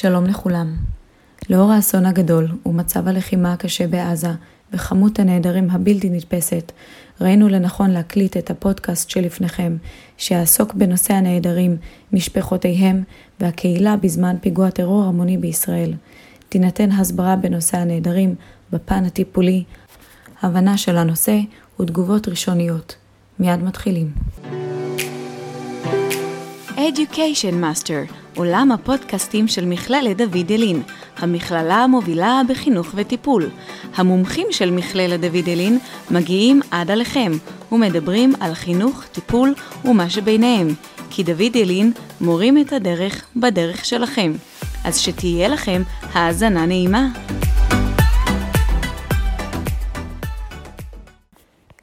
שלום 0.00 0.26
לכולם. 0.26 0.74
לאור 1.50 1.72
האסון 1.72 2.06
הגדול 2.06 2.48
ומצב 2.66 3.08
הלחימה 3.08 3.52
הקשה 3.52 3.86
בעזה 3.86 4.28
וכמות 4.72 5.18
הנעדרים 5.18 5.70
הבלתי 5.70 6.10
נתפסת, 6.10 6.72
ראינו 7.20 7.48
לנכון 7.48 7.90
להקליט 7.90 8.36
את 8.36 8.50
הפודקאסט 8.50 9.10
שלפניכם, 9.10 9.76
שיעסוק 10.16 10.74
בנושא 10.74 11.14
הנעדרים, 11.14 11.76
משפחותיהם 12.12 13.02
והקהילה 13.40 13.96
בזמן 13.96 14.36
פיגוע 14.40 14.70
טרור 14.70 15.04
המוני 15.04 15.36
בישראל. 15.36 15.92
תינתן 16.48 16.92
הסברה 16.92 17.36
בנושא 17.36 17.76
הנעדרים 17.76 18.34
בפן 18.72 19.04
הטיפולי, 19.04 19.64
הבנה 20.42 20.78
של 20.78 20.96
הנושא 20.96 21.38
ותגובות 21.80 22.28
ראשוניות. 22.28 22.96
מיד 23.40 23.62
מתחילים. 23.62 24.12
Education 26.78 27.54
Master, 27.62 28.12
עולם 28.36 28.72
הפודקאסטים 28.72 29.48
של 29.48 29.66
מכללת 29.66 30.16
דוד 30.16 30.50
ילין, 30.50 30.82
המכללה 31.16 31.74
המובילה 31.74 32.40
בחינוך 32.48 32.86
וטיפול. 32.94 33.50
המומחים 33.94 34.46
של 34.50 34.70
מכללת 34.70 35.20
דוד 35.20 35.48
ילין 35.48 35.78
מגיעים 36.10 36.60
עד 36.70 36.90
עליכם 36.90 37.32
ומדברים 37.72 38.32
על 38.40 38.54
חינוך, 38.54 39.04
טיפול 39.12 39.54
ומה 39.84 40.10
שביניהם, 40.10 40.68
כי 41.10 41.22
דוד 41.22 41.56
ילין 41.56 41.92
מורים 42.20 42.58
את 42.58 42.72
הדרך 42.72 43.24
בדרך 43.36 43.84
שלכם. 43.84 44.32
אז 44.84 44.98
שתהיה 44.98 45.48
לכם 45.48 45.82
האזנה 46.12 46.66
נעימה. 46.66 47.08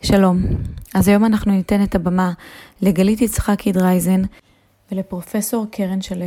שלום. 0.01 0.37
אז 0.93 1.07
היום 1.07 1.25
אנחנו 1.25 1.51
ניתן 1.51 1.84
את 1.84 1.95
הבמה 1.95 2.31
לגלית 2.81 3.21
יצחקי 3.21 3.71
דרייזן, 3.71 4.21
ולפרופסור 4.91 5.66
קרן 5.71 6.02
שלו. 6.02 6.25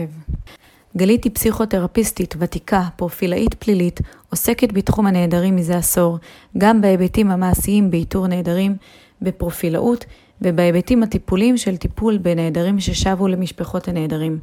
גלית 0.96 1.24
היא 1.24 1.32
פסיכותרפיסטית 1.34 2.34
ותיקה, 2.38 2.82
פרופילאית 2.96 3.54
פלילית, 3.54 4.00
עוסקת 4.30 4.72
בתחום 4.72 5.06
הנעדרים 5.06 5.56
מזה 5.56 5.76
עשור, 5.76 6.18
גם 6.58 6.80
בהיבטים 6.80 7.30
המעשיים 7.30 7.90
באיתור 7.90 8.26
נעדרים, 8.26 8.76
בפרופילאות 9.22 10.04
ובהיבטים 10.42 11.02
הטיפוליים 11.02 11.56
של 11.56 11.76
טיפול 11.76 12.18
בנעדרים 12.18 12.80
ששבו 12.80 13.28
למשפחות 13.28 13.88
הנעדרים. 13.88 14.38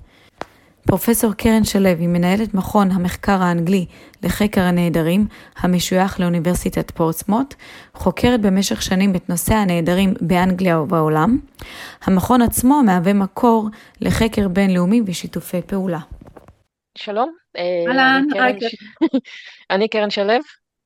פרופסור 0.88 1.33
קרן 1.33 1.64
שלו 1.64 1.86
היא 1.88 2.08
מנהלת 2.08 2.53
מכון 2.53 2.91
המחקר 2.91 3.41
האנגלי 3.41 3.86
לחקר 4.23 4.61
הנעדרים, 4.61 5.27
המשוייך 5.58 6.19
לאוניברסיטת 6.19 6.92
פורtsmouth, 6.92 7.55
חוקרת 7.94 8.42
במשך 8.42 8.81
שנים 8.81 9.16
את 9.16 9.30
נושא 9.30 9.53
הנעדרים 9.53 10.14
באנגליה 10.22 10.80
ובעולם. 10.80 11.39
המכון 12.03 12.42
עצמו 12.42 12.81
מהווה 12.86 13.14
מקור 13.14 13.69
לחקר 14.02 14.47
בינלאומי 14.47 15.02
ושיתופי 15.05 15.61
פעולה. 15.61 16.00
שלום. 16.97 17.31
אה, 17.58 17.83
אהלן, 17.88 18.23
היי. 18.33 18.59
אני 19.72 19.88
קרן 19.88 20.09
שלו, 20.09 20.33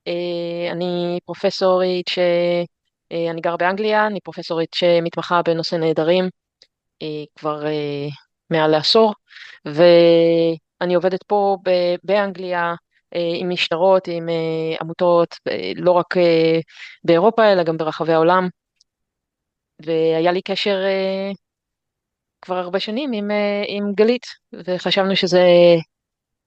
אה, 0.08 0.72
אני 0.72 1.18
פרופסורית 1.24 2.08
שאני 2.08 3.36
אה, 3.36 3.40
גרה 3.40 3.56
באנגליה, 3.56 4.06
אני 4.06 4.20
פרופסורית 4.20 4.74
שמתמחה 4.74 5.42
בנושא 5.42 5.76
נעדרים 5.76 6.28
כבר 7.38 7.64
מעל 8.50 8.70
לעשור. 8.70 9.14
ואני 9.64 10.94
עובדת 10.94 11.22
פה 11.22 11.56
באנגליה 12.04 12.74
אה, 13.14 13.32
עם 13.34 13.48
משטרות, 13.48 14.08
עם 14.08 14.28
אה, 14.28 14.76
עמותות, 14.80 15.36
אה, 15.48 15.72
לא 15.76 15.92
רק 15.92 16.14
באירופה, 17.04 17.52
אלא 17.52 17.62
גם 17.62 17.76
ברחבי 17.76 18.12
העולם. 18.12 18.48
והיה 19.84 20.32
לי 20.32 20.42
קשר 20.42 20.76
כבר 22.42 22.56
הרבה 22.56 22.80
שנים 22.80 23.12
עם, 23.12 23.30
עם 23.68 23.92
גלית, 23.94 24.26
וחשבנו 24.52 25.16
שזה 25.16 25.46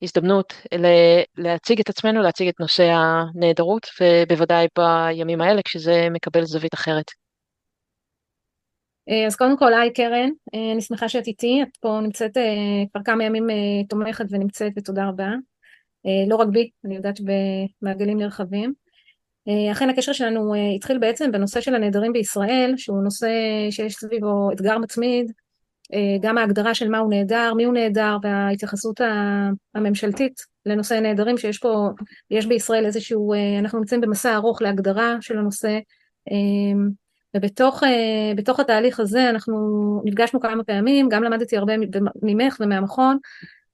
הזדמנות 0.01 0.53
להציג 1.38 1.79
את 1.79 1.89
עצמנו, 1.89 2.21
להציג 2.21 2.47
את 2.47 2.59
נושא 2.59 2.83
הנעדרות, 2.83 3.88
ובוודאי 4.01 4.67
בימים 4.77 5.41
האלה 5.41 5.61
כשזה 5.65 6.07
מקבל 6.11 6.43
זווית 6.43 6.73
אחרת. 6.73 7.22
אה, 9.09 9.28
אז 9.28 9.36
קודם 9.36 9.58
כל, 9.58 9.74
היי 9.74 9.94
קרן, 9.94 10.30
אה, 10.56 10.72
אני 10.72 10.81
שמחה 10.81 11.09
שאת 11.09 11.28
איתי, 11.28 11.64
את 11.64 11.78
פה 11.78 12.00
נמצאת 12.03 12.38
אה, 12.38 12.84
כבר 12.91 13.02
כמה 13.06 13.24
ימים 13.24 13.47
תומכת 13.90 14.25
ונמצאת, 14.30 14.72
ותודה 14.75 15.08
רבה. 15.08 15.30
לא 16.30 16.36
רק 16.36 16.47
בי, 16.47 16.69
אני 16.86 16.96
יודעת 16.96 17.18
שבמעגלים 17.18 18.18
נרחבים. 18.18 18.74
אכן 19.72 19.90
הקשר 19.90 20.14
שלנו 20.14 20.53
התחיל 20.75 20.97
בעצם 20.97 21.31
בנושא 21.31 21.62
של 21.62 21.75
הנעדרים 21.75 22.14
בישראל, 22.14 22.74
שהוא 22.78 23.03
נושא 23.03 23.30
שיש 23.72 23.94
סביבו 23.94 24.52
אתגר 24.52 24.78
מצמיד, 24.78 25.31
גם 26.22 26.38
ההגדרה 26.38 26.75
של 26.75 26.90
מהו 26.90 27.09
נעדר, 27.09 27.53
מי 27.53 27.64
הוא 27.64 27.74
נעדר, 27.74 28.18
וההתייחסות 28.24 29.02
הממשלתית 29.75 30.41
לנושא 30.66 30.96
הנעדרים, 30.96 31.38
שיש 31.38 31.58
פה, 31.58 31.90
יש 32.31 32.46
בישראל 32.46 32.85
איזשהו, 32.85 33.34
אנחנו 33.59 33.80
נמצאים 33.80 34.02
במסע 34.02 34.35
ארוך 34.35 34.62
להגדרה 34.62 35.18
של 35.22 35.38
הנושא. 35.38 35.80
ובתוך 37.35 37.83
uh, 37.83 38.61
התהליך 38.61 38.99
הזה 38.99 39.29
אנחנו 39.29 39.55
נפגשנו 40.05 40.39
כמה 40.39 40.63
פעמים, 40.63 41.09
גם 41.09 41.23
למדתי 41.23 41.57
הרבה 41.57 41.73
ממך 42.21 42.57
ומהמכון, 42.59 43.17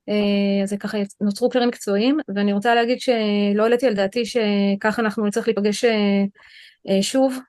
uh, 0.10 0.64
אז 0.64 0.74
ככה 0.80 0.98
נוצרו 1.22 1.50
קשרים 1.50 1.68
מקצועיים, 1.68 2.18
ואני 2.36 2.54
רוצה 2.54 2.76
להגיד 2.76 3.02
שלא 3.02 3.64
העליתי 3.64 3.88
על 3.88 3.94
דעתי 3.94 4.24
שככה 4.26 5.02
אנחנו 5.02 5.26
נצטרך 5.26 5.48
להיפגש 5.48 5.86
uh, 5.86 5.90
שוב, 7.02 7.40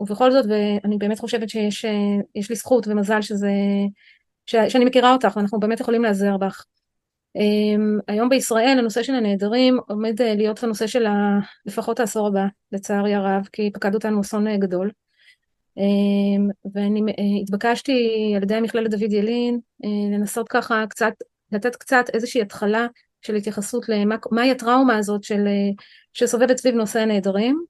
ובכל 0.00 0.32
זאת, 0.32 0.46
ואני 0.48 0.98
באמת 0.98 1.18
חושבת 1.18 1.48
שיש 1.48 2.50
לי 2.50 2.56
זכות 2.56 2.88
ומזל 2.88 3.22
שזה, 3.22 3.50
שאני 4.46 4.84
מכירה 4.84 5.12
אותך, 5.12 5.36
ואנחנו 5.36 5.60
באמת 5.60 5.80
יכולים 5.80 6.02
להיעזר 6.02 6.36
בך. 6.36 6.64
Um, 7.36 8.02
היום 8.08 8.28
בישראל 8.28 8.78
הנושא 8.78 9.02
של 9.02 9.14
הנעדרים 9.14 9.78
עומד 9.88 10.20
uh, 10.20 10.24
להיות 10.24 10.62
הנושא 10.62 10.86
של 10.86 11.06
ה... 11.06 11.38
לפחות 11.66 12.00
העשור 12.00 12.26
הבא, 12.26 12.46
לצערי 12.72 13.14
הרב, 13.14 13.48
כי 13.52 13.70
פקד 13.74 13.94
אותנו 13.94 14.20
אסון 14.20 14.46
uh, 14.46 14.56
גדול. 14.58 14.90
Um, 15.78 16.70
ואני 16.74 17.00
uh, 17.00 17.42
התבקשתי 17.42 18.32
על 18.36 18.42
ידי 18.42 18.60
מכללת 18.60 18.90
דוד 18.90 19.12
ילין 19.12 19.60
לנסות 20.12 20.48
ככה 20.48 20.84
קצת, 20.90 21.12
לתת 21.52 21.76
קצת 21.76 22.04
איזושהי 22.14 22.42
התחלה 22.42 22.86
של 23.22 23.34
התייחסות 23.34 23.86
למהי 23.88 24.50
הטראומה 24.50 24.96
הזאת 24.96 25.24
של, 25.24 25.46
שסובבת 26.12 26.56
סביב 26.56 26.74
נושא 26.74 27.00
הנעדרים. 27.00 27.64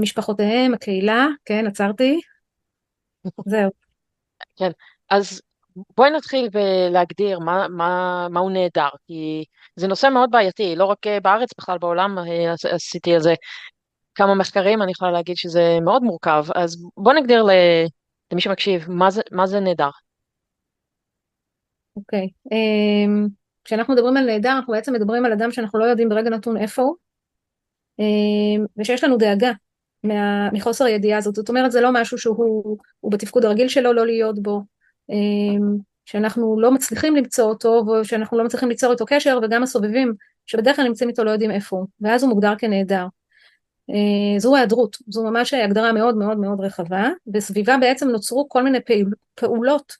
משפחותיהם, 0.00 0.74
הקהילה, 0.74 1.26
כן, 1.44 1.66
עצרתי. 1.66 2.20
זהו. 3.46 3.70
כן, 4.56 4.70
אז 5.10 5.40
בואי 5.96 6.10
נתחיל 6.10 6.48
בלהגדיר 6.48 7.38
מה, 7.38 7.68
מה, 7.68 8.26
מה 8.30 8.40
הוא 8.40 8.50
נהדר, 8.50 8.88
כי 9.06 9.44
זה 9.76 9.86
נושא 9.86 10.06
מאוד 10.06 10.30
בעייתי, 10.30 10.76
לא 10.76 10.84
רק 10.84 11.06
אה, 11.06 11.20
בארץ, 11.20 11.48
בכלל 11.58 11.78
בעולם 11.78 12.18
אה, 12.18 12.54
עשיתי 12.72 13.14
על 13.14 13.20
זה 13.20 13.34
כמה 14.14 14.34
מחקרים, 14.34 14.82
אני 14.82 14.92
יכולה 14.92 15.10
להגיד 15.10 15.36
שזה 15.36 15.78
מאוד 15.84 16.02
מורכב, 16.02 16.44
אז 16.54 16.76
בוא 16.96 17.12
נגדיר 17.12 17.42
למי 18.32 18.40
שמקשיב, 18.40 18.84
מה 18.88 19.10
זה, 19.10 19.22
מה 19.32 19.46
זה 19.46 19.60
נהדר. 19.60 19.90
אוקיי, 21.96 22.28
okay. 22.48 22.52
um, 22.52 23.28
כשאנחנו 23.64 23.94
מדברים 23.94 24.16
על 24.16 24.26
נהדר, 24.26 24.52
אנחנו 24.56 24.72
בעצם 24.72 24.92
מדברים 24.92 25.24
על 25.24 25.32
אדם 25.32 25.50
שאנחנו 25.50 25.78
לא 25.78 25.84
יודעים 25.84 26.08
ברגע 26.08 26.30
נתון 26.30 26.56
איפה 26.56 26.82
הוא, 26.82 26.94
um, 28.00 28.66
ושיש 28.76 29.04
לנו 29.04 29.16
דאגה 29.16 29.52
מה, 30.02 30.50
מחוסר 30.52 30.84
הידיעה 30.84 31.18
הזאת, 31.18 31.34
זאת 31.34 31.48
אומרת 31.48 31.72
זה 31.72 31.80
לא 31.80 31.90
משהו 31.92 32.18
שהוא 32.18 32.78
בתפקוד 33.10 33.44
הרגיל 33.44 33.68
שלו 33.68 33.92
לא 33.92 34.06
להיות 34.06 34.42
בו, 34.42 34.56
אמ, 34.56 34.64
שאנחנו 36.04 36.60
לא 36.60 36.70
מצליחים 36.70 37.16
למצוא 37.16 37.44
אותו 37.44 37.84
ושאנחנו 38.00 38.38
לא 38.38 38.44
מצליחים 38.44 38.68
ליצור 38.68 38.92
איתו 38.92 39.04
קשר 39.06 39.38
וגם 39.42 39.62
הסובבים 39.62 40.14
שבדרך 40.46 40.76
כלל 40.76 40.84
נמצאים 40.84 41.10
איתו 41.10 41.24
לא 41.24 41.30
יודעים 41.30 41.50
איפה 41.50 41.76
הוא 41.76 41.86
ואז 42.00 42.22
הוא 42.22 42.30
מוגדר 42.30 42.54
כנעדר. 42.58 43.06
אה, 43.90 44.38
זו 44.38 44.56
היעדרות, 44.56 44.96
זו 45.08 45.24
ממש 45.24 45.54
הגדרה 45.54 45.92
מאוד 45.92 46.16
מאוד 46.16 46.38
מאוד 46.38 46.60
רחבה 46.60 47.08
וסביבה 47.34 47.76
בעצם 47.80 48.08
נוצרו 48.08 48.48
כל 48.48 48.62
מיני 48.62 48.78
פעולות 49.34 49.96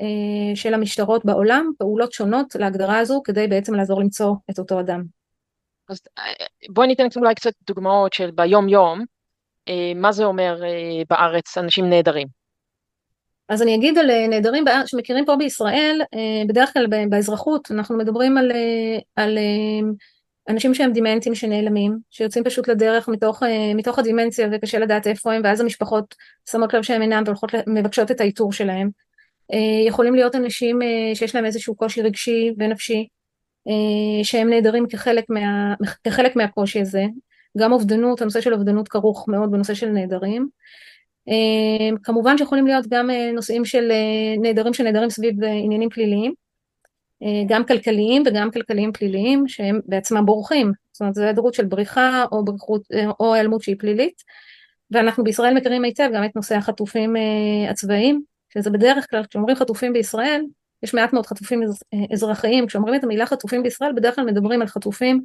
אה, 0.00 0.56
של 0.56 0.74
המשטרות 0.74 1.24
בעולם, 1.24 1.70
פעולות 1.78 2.12
שונות 2.12 2.54
להגדרה 2.54 2.98
הזו 2.98 3.22
כדי 3.24 3.46
בעצם 3.46 3.74
לעזור 3.74 4.00
למצוא 4.00 4.34
את 4.50 4.58
אותו 4.58 4.80
אדם. 4.80 5.02
אז 5.88 6.00
אה, 6.18 6.46
בואי 6.70 6.86
ניתן 6.86 7.06
אולי 7.16 7.34
קצת 7.34 7.52
דוגמאות 7.66 8.12
של 8.12 8.30
ביום 8.30 8.68
יום, 8.68 9.04
מה 9.96 10.12
זה 10.12 10.24
אומר 10.24 10.62
בארץ 11.10 11.58
אנשים 11.58 11.90
נעדרים. 11.90 12.43
אז 13.48 13.62
אני 13.62 13.74
אגיד 13.74 13.98
על 13.98 14.10
אה, 14.10 14.28
נעדרים 14.28 14.64
שמכירים 14.86 15.24
פה 15.24 15.36
בישראל, 15.36 16.00
אה, 16.14 16.42
בדרך 16.48 16.72
כלל 16.72 16.86
באזרחות 17.08 17.70
אנחנו 17.70 17.98
מדברים 17.98 18.38
על, 18.38 18.50
אה, 18.52 18.98
על 19.16 19.38
אנשים 20.48 20.74
שהם 20.74 20.92
דימנטים 20.92 21.34
שנעלמים, 21.34 21.98
שיוצאים 22.10 22.44
פשוט 22.44 22.68
לדרך 22.68 23.08
מתוך, 23.08 23.42
מתוך 23.74 23.98
הדימנציה 23.98 24.48
וקשה 24.52 24.78
לדעת 24.78 25.06
איפה 25.06 25.32
הם, 25.32 25.42
ואז 25.44 25.60
המשפחות 25.60 26.14
שמות 26.50 26.74
לב 26.74 26.82
שהם 26.82 27.02
אינם 27.02 27.22
והולכות 27.26 27.50
מבקשות 27.66 28.10
את 28.10 28.20
האיתור 28.20 28.52
שלהם. 28.52 28.90
יכולים 29.86 30.14
להיות 30.14 30.34
אנשים 30.34 30.78
שיש 31.14 31.34
להם 31.34 31.44
איזשהו 31.44 31.74
קושי 31.74 32.02
רגשי 32.02 32.54
ונפשי, 32.58 33.06
שהם 34.22 34.50
נעדרים 34.50 34.86
כחלק, 34.88 35.24
מה, 35.28 35.74
כחלק 36.04 36.36
מהקושי 36.36 36.80
הזה. 36.80 37.04
גם 37.58 37.72
אובדנות, 37.72 38.22
הנושא 38.22 38.40
של 38.40 38.54
אובדנות 38.54 38.88
כרוך 38.88 39.28
מאוד 39.28 39.50
בנושא 39.50 39.74
של 39.74 39.88
נעדרים. 39.88 40.48
כמובן 42.02 42.38
שיכולים 42.38 42.66
להיות 42.66 42.86
גם 42.88 43.10
נושאים 43.34 43.64
של 43.64 43.92
נעדרים 44.38 44.74
שנעדרים 44.74 45.10
סביב 45.10 45.44
עניינים 45.44 45.88
פליליים. 45.90 46.34
גם 47.46 47.64
כלכליים 47.64 48.22
וגם 48.26 48.50
כלכליים 48.50 48.92
פליליים 48.92 49.48
שהם 49.48 49.80
בעצמם 49.86 50.26
בורחים, 50.26 50.72
זאת 50.92 51.00
אומרת 51.00 51.14
זו 51.14 51.22
היעדרות 51.22 51.54
של 51.54 51.64
בריחה 51.64 52.24
או, 52.32 52.44
בריחות, 52.44 52.82
או 53.20 53.34
היעלמות 53.34 53.62
שהיא 53.62 53.76
פלילית 53.78 54.22
ואנחנו 54.90 55.24
בישראל 55.24 55.54
מכירים 55.54 55.84
היטב 55.84 56.10
גם 56.14 56.24
את 56.24 56.36
נושא 56.36 56.54
החטופים 56.56 57.16
הצבאיים 57.70 58.22
שזה 58.52 58.70
בדרך 58.70 59.10
כלל 59.10 59.24
כשאומרים 59.24 59.56
חטופים 59.56 59.92
בישראל 59.92 60.42
יש 60.82 60.94
מעט 60.94 61.12
מאוד 61.12 61.26
חטופים 61.26 61.62
אזרחיים 62.12 62.66
כשאומרים 62.66 62.94
את 62.94 63.04
המילה 63.04 63.26
חטופים 63.26 63.62
בישראל 63.62 63.92
בדרך 63.92 64.14
כלל 64.14 64.24
מדברים 64.24 64.62
על 64.62 64.68
חטופים 64.68 65.22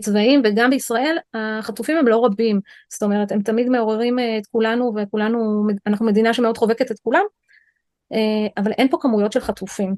צבאיים 0.00 0.42
וגם 0.44 0.70
בישראל 0.70 1.16
החטופים 1.34 1.96
הם 1.98 2.08
לא 2.08 2.24
רבים 2.24 2.60
זאת 2.92 3.02
אומרת 3.02 3.32
הם 3.32 3.42
תמיד 3.42 3.68
מעוררים 3.68 4.18
את 4.18 4.46
כולנו 4.46 4.92
וכולנו 4.96 5.66
אנחנו 5.86 6.06
מדינה 6.06 6.34
שמאוד 6.34 6.58
חובקת 6.58 6.90
את 6.90 6.98
כולם 6.98 7.24
אבל 8.56 8.72
אין 8.72 8.88
פה 8.88 8.96
כמויות 9.00 9.32
של 9.32 9.40
חטופים 9.40 9.94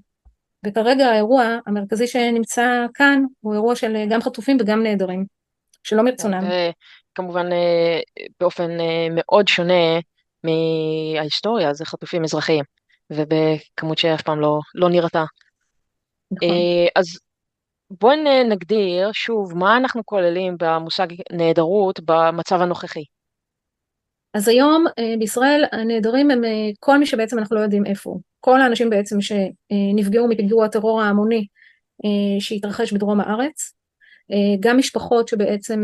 וכרגע 0.67 1.07
האירוע 1.07 1.59
המרכזי 1.67 2.07
שנמצא 2.07 2.87
כאן 2.95 3.25
הוא 3.41 3.55
אירוע 3.55 3.77
של 3.77 4.07
גם 4.11 4.23
חטופים 4.23 4.57
וגם 4.61 4.83
נעדרים 4.83 5.25
שלא 5.83 6.03
מרצונם. 6.03 6.43
כמובן 7.15 7.47
באופן 8.41 8.71
מאוד 9.11 9.49
שונה 9.49 9.99
מההיסטוריה 10.45 11.75
זה 11.75 11.85
חטופים 11.85 12.25
אזרחיים 12.25 12.65
ובכמות 13.11 13.99
שאף 13.99 14.23
פעם 14.23 14.41
לא, 14.41 14.59
לא 14.75 14.89
נראתה. 14.89 15.25
נכון. 16.31 16.49
אז 16.97 17.19
בואי 17.91 18.45
נגדיר 18.45 19.11
שוב 19.13 19.59
מה 19.59 19.77
אנחנו 19.77 20.07
כוללים 20.07 20.57
במושג 20.59 21.07
נעדרות 21.33 22.01
במצב 22.05 22.61
הנוכחי. 22.61 23.05
אז 24.35 24.49
היום 24.49 24.85
בישראל 25.19 25.65
הנעדרים 25.73 26.31
הם 26.31 26.43
כל 26.81 26.99
מי 26.99 27.07
שבעצם 27.07 27.39
אנחנו 27.39 27.57
לא 27.57 27.61
יודעים 27.61 27.87
איפה 27.87 28.11
הוא. 28.11 28.21
כל 28.41 28.61
האנשים 28.61 28.91
בעצם 28.91 29.17
שנפגעו 29.21 30.29
מפיגוע 30.29 30.65
הטרור 30.65 31.03
ההמוני 31.03 31.47
שהתרחש 32.41 32.93
בדרום 32.93 33.21
הארץ, 33.21 33.75
גם 34.61 34.79
משפחות 34.79 35.29
שבעצם 35.29 35.83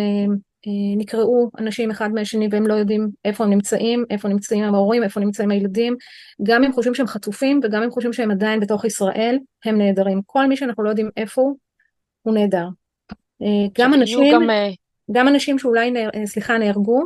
נקראו 0.96 1.50
אנשים 1.58 1.90
אחד 1.90 2.12
מהשני 2.12 2.48
והם 2.50 2.66
לא 2.66 2.74
יודעים 2.74 3.08
איפה 3.24 3.44
הם 3.44 3.50
נמצאים, 3.50 4.04
איפה 4.10 4.28
נמצאים 4.28 4.64
ההורים, 4.64 5.02
איפה 5.02 5.20
נמצאים 5.20 5.50
הילדים, 5.50 5.96
גם 6.42 6.64
אם 6.64 6.72
חושבים 6.72 6.94
שהם 6.94 7.06
חטופים 7.06 7.60
וגם 7.62 7.82
אם 7.82 7.90
חושבים 7.90 8.12
שהם 8.12 8.30
עדיין 8.30 8.60
בתוך 8.60 8.84
ישראל, 8.84 9.38
הם 9.64 9.78
נעדרים. 9.78 10.20
כל 10.26 10.46
מי 10.46 10.56
שאנחנו 10.56 10.84
לא 10.84 10.88
יודעים 10.88 11.10
איפה 11.16 11.42
הוא, 11.42 11.56
הוא 12.26 12.34
נעדר. 12.34 12.66
גם 13.78 13.94
אנשים, 13.94 14.34
גם... 14.34 14.42
גם 15.12 15.28
אנשים 15.28 15.58
שאולי, 15.58 15.92
סליחה, 16.24 16.58
נהרגו 16.58 17.02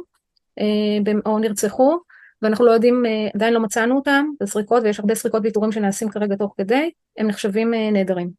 או 1.27 1.39
נרצחו, 1.39 1.99
ואנחנו 2.43 2.67
לא 2.67 2.71
יודעים, 2.71 3.05
עדיין 3.35 3.55
לא 3.55 3.61
מצאנו 3.61 3.97
אותם, 3.97 4.27
זה 4.41 4.47
סריקות 4.47 4.83
ויש 4.83 5.01
הרבה 5.01 5.15
סריקות 5.15 5.43
ויתורים 5.45 5.73
שנעשים 5.73 6.09
כרגע 6.09 6.37
תוך 6.37 6.55
כדי, 6.59 6.91
הם 7.19 7.27
נחשבים 7.27 7.75
נעדרים. 7.93 8.31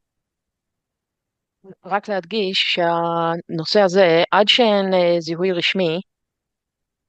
רק 1.85 2.09
להדגיש 2.09 2.75
שהנושא 2.75 3.81
הזה, 3.81 4.23
עד 4.31 4.47
שאין 4.47 4.93
זיהוי 5.19 5.51
רשמי, 5.51 6.01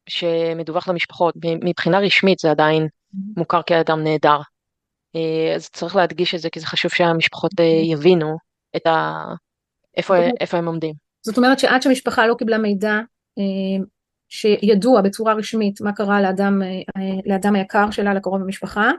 שמדווח 0.08 0.88
למשפחות, 0.88 1.34
מבחינה 1.64 1.98
רשמית 1.98 2.38
זה 2.38 2.50
עדיין 2.50 2.88
מוכר 3.36 3.62
כאדם 3.66 4.04
נעדר. 4.04 4.38
אז 5.56 5.68
צריך 5.68 5.96
להדגיש 5.96 6.34
את 6.34 6.40
זה, 6.40 6.50
כי 6.50 6.60
זה 6.60 6.66
חשוב 6.66 6.90
שהמשפחות 6.90 7.52
יבינו 7.92 8.36
את 8.76 8.86
ה... 8.86 9.24
איפה, 9.96 10.14
איפה 10.40 10.56
הם 10.56 10.66
עומדים. 10.66 10.94
זאת 11.22 11.36
אומרת 11.36 11.58
שעד 11.58 11.82
שהמשפחה 11.82 12.26
לא 12.26 12.34
קיבלה 12.34 12.58
מידע 12.58 12.92
שידוע 14.28 15.00
בצורה 15.00 15.34
רשמית 15.34 15.80
מה 15.80 15.92
קרה 15.92 16.20
לאדם, 16.20 16.62
לאדם 17.26 17.54
היקר 17.54 17.90
שלה, 17.90 18.14
לקרוב 18.14 18.40
במשפחה, 18.40 18.90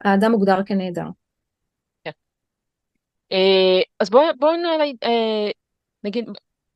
האדם 0.00 0.30
מוגדר 0.30 0.62
כנעדר. 0.66 1.06
כן. 2.04 2.10
אז 4.00 4.10
בואו 4.10 4.24
בוא 4.38 4.52
נגיד, 6.04 6.24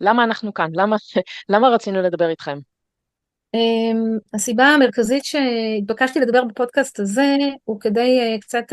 למה 0.01 0.25
אנחנו 0.25 0.55
כאן? 0.55 0.71
למה, 0.75 0.97
למה 1.49 1.69
רצינו 1.69 2.03
לדבר 2.03 2.29
איתכם? 2.29 2.59
הסיבה 4.35 4.65
המרכזית 4.65 5.25
שהתבקשתי 5.25 6.21
לדבר 6.21 6.45
בפודקאסט 6.45 7.01
הזה 7.01 7.37
הוא 7.65 7.81
כדי 7.81 8.39
קצת 8.41 8.65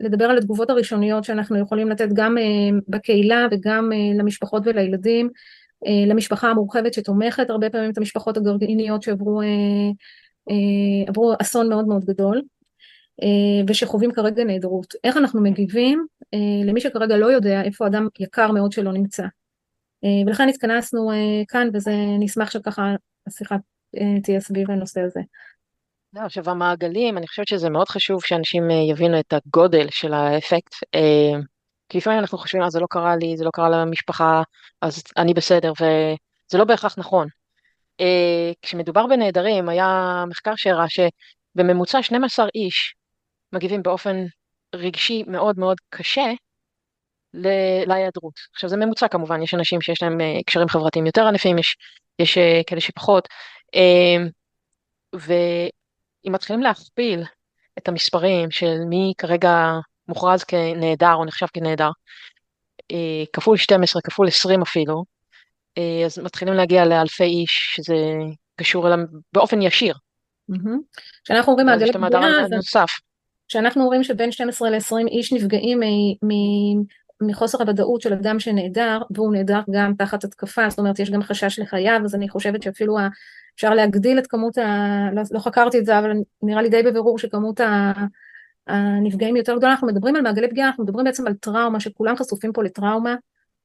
לדבר 0.00 0.24
על 0.24 0.38
התגובות 0.38 0.70
הראשוניות 0.70 1.24
שאנחנו 1.24 1.58
יכולים 1.58 1.88
לתת 1.88 2.08
גם 2.12 2.36
בקהילה 2.88 3.46
וגם 3.50 3.90
למשפחות 4.18 4.62
ולילדים 4.66 5.30
אה, 5.86 6.06
למשפחה 6.06 6.50
המורחבת 6.50 6.94
שתומכת 6.94 7.50
הרבה 7.50 7.70
פעמים 7.70 7.90
את 7.90 7.98
המשפחות 7.98 8.36
הגרעיניות 8.36 9.02
שעברו 9.02 9.42
אה, 9.42 9.46
אה, 10.50 11.08
עברו 11.08 11.34
אסון 11.40 11.68
מאוד 11.68 11.88
מאוד 11.88 12.04
גדול 12.04 12.42
ושחווים 13.68 14.12
כרגע 14.12 14.44
נעדרות. 14.44 14.94
איך 15.04 15.16
אנחנו 15.16 15.40
מגיבים 15.40 16.06
למי 16.64 16.80
שכרגע 16.80 17.16
לא 17.16 17.26
יודע 17.26 17.62
איפה 17.62 17.86
אדם 17.86 18.08
יקר 18.20 18.52
מאוד 18.52 18.72
שלא 18.72 18.92
נמצא. 18.92 19.22
ולכן 20.26 20.48
התכנסנו 20.48 21.10
כאן 21.48 21.68
וזה 21.74 21.92
נשמח 22.18 22.50
שככה 22.50 22.94
השיחה 23.26 23.56
תהיה 24.22 24.40
סביב 24.40 24.70
הנושא 24.70 25.00
הזה. 25.00 25.20
לא, 26.12 26.20
עכשיו 26.20 26.50
המעגלים, 26.50 27.18
אני 27.18 27.26
חושבת 27.26 27.48
שזה 27.48 27.70
מאוד 27.70 27.88
חשוב 27.88 28.24
שאנשים 28.24 28.70
יבינו 28.70 29.20
את 29.20 29.32
הגודל 29.32 29.86
של 29.90 30.12
האפקט. 30.14 30.74
כי 31.88 31.98
לפעמים 31.98 32.18
אנחנו 32.18 32.38
חושבים, 32.38 32.62
אה, 32.62 32.70
זה 32.70 32.80
לא 32.80 32.86
קרה 32.90 33.16
לי, 33.16 33.36
זה 33.36 33.44
לא 33.44 33.50
קרה 33.50 33.68
למשפחה, 33.68 34.42
אז 34.80 35.02
אני 35.16 35.34
בסדר, 35.34 35.72
וזה 35.72 36.58
לא 36.58 36.64
בהכרח 36.64 36.98
נכון. 36.98 37.28
אה, 38.00 38.52
כשמדובר 38.62 39.06
בנעדרים, 39.06 39.68
היה 39.68 40.24
מחקר 40.28 40.52
שהראה 40.56 40.86
שבממוצע 40.88 42.02
12 42.02 42.46
איש 42.54 42.94
מגיבים 43.52 43.82
באופן 43.82 44.24
רגשי 44.74 45.24
מאוד 45.26 45.58
מאוד 45.58 45.76
קשה 45.90 46.32
להיעדרות. 47.86 48.34
עכשיו 48.54 48.70
זה 48.70 48.76
ממוצע 48.76 49.08
כמובן, 49.08 49.42
יש 49.42 49.54
אנשים 49.54 49.80
שיש 49.80 50.02
להם 50.02 50.20
אה, 50.20 50.38
קשרים 50.46 50.68
חברתיים 50.68 51.06
יותר 51.06 51.26
ענפים, 51.26 51.58
יש, 51.58 51.76
יש 52.18 52.38
אה, 52.38 52.60
כאלה 52.66 52.80
שפחות, 52.80 53.28
אה, 53.28 53.61
ואם 55.12 56.32
מתחילים 56.32 56.62
להכפיל 56.62 57.24
את 57.78 57.88
המספרים 57.88 58.50
של 58.50 58.78
מי 58.88 59.12
כרגע 59.18 59.72
מוכרז 60.08 60.44
כנעדר 60.44 61.14
או 61.14 61.24
נחשב 61.24 61.46
כנעדר, 61.52 61.90
אה, 62.92 63.24
כפול 63.32 63.56
12, 63.56 64.02
כפול 64.02 64.28
20 64.28 64.62
אפילו, 64.62 65.04
אה, 65.78 66.02
אז 66.06 66.18
מתחילים 66.18 66.54
להגיע 66.54 66.84
לאלפי 66.84 67.24
איש 67.24 67.72
שזה 67.76 67.96
קשור 68.56 68.86
אליהם 68.86 69.06
באופן 69.32 69.62
ישיר. 69.62 69.94
כשאנחנו 71.24 71.52
אומרים 71.52 71.66
מעגלי 71.66 71.92
פגיעה, 71.92 72.20
כשאנחנו 73.48 73.82
אומרים 73.82 74.04
שבין 74.04 74.32
12 74.32 74.70
ל-20 74.70 75.08
איש 75.08 75.32
נפגעים 75.32 75.80
מחוסר 77.22 77.58
הוודאות 77.62 78.00
של 78.00 78.12
אדם 78.12 78.40
שנעדר, 78.40 78.98
והוא 79.10 79.32
נעדר 79.32 79.60
גם 79.70 79.94
תחת 79.98 80.24
התקפה, 80.24 80.70
זאת 80.70 80.78
אומרת 80.78 80.98
יש 80.98 81.10
גם 81.10 81.22
חשש 81.22 81.58
לחייו, 81.58 82.00
אז 82.04 82.14
אני 82.14 82.28
חושבת 82.28 82.62
שאפילו 82.62 82.98
אפשר 83.54 83.74
להגדיל 83.74 84.18
את 84.18 84.26
כמות 84.26 84.58
ה... 84.58 85.08
לא, 85.12 85.22
לא 85.30 85.38
חקרתי 85.38 85.78
את 85.78 85.84
זה, 85.84 85.98
אבל 85.98 86.12
נראה 86.42 86.62
לי 86.62 86.68
די 86.68 86.82
בבירור 86.82 87.18
שכמות 87.18 87.60
ה... 87.60 87.92
הנפגעים 88.66 89.36
יותר 89.36 89.56
גדולה, 89.56 89.72
אנחנו 89.72 89.86
מדברים 89.86 90.16
על 90.16 90.22
מעגלי 90.22 90.48
פגיעה, 90.50 90.68
אנחנו 90.68 90.84
מדברים 90.84 91.04
בעצם 91.04 91.26
על 91.26 91.34
טראומה, 91.34 91.80
שכולם 91.80 92.16
חשופים 92.16 92.52
פה 92.52 92.62
לטראומה 92.62 93.16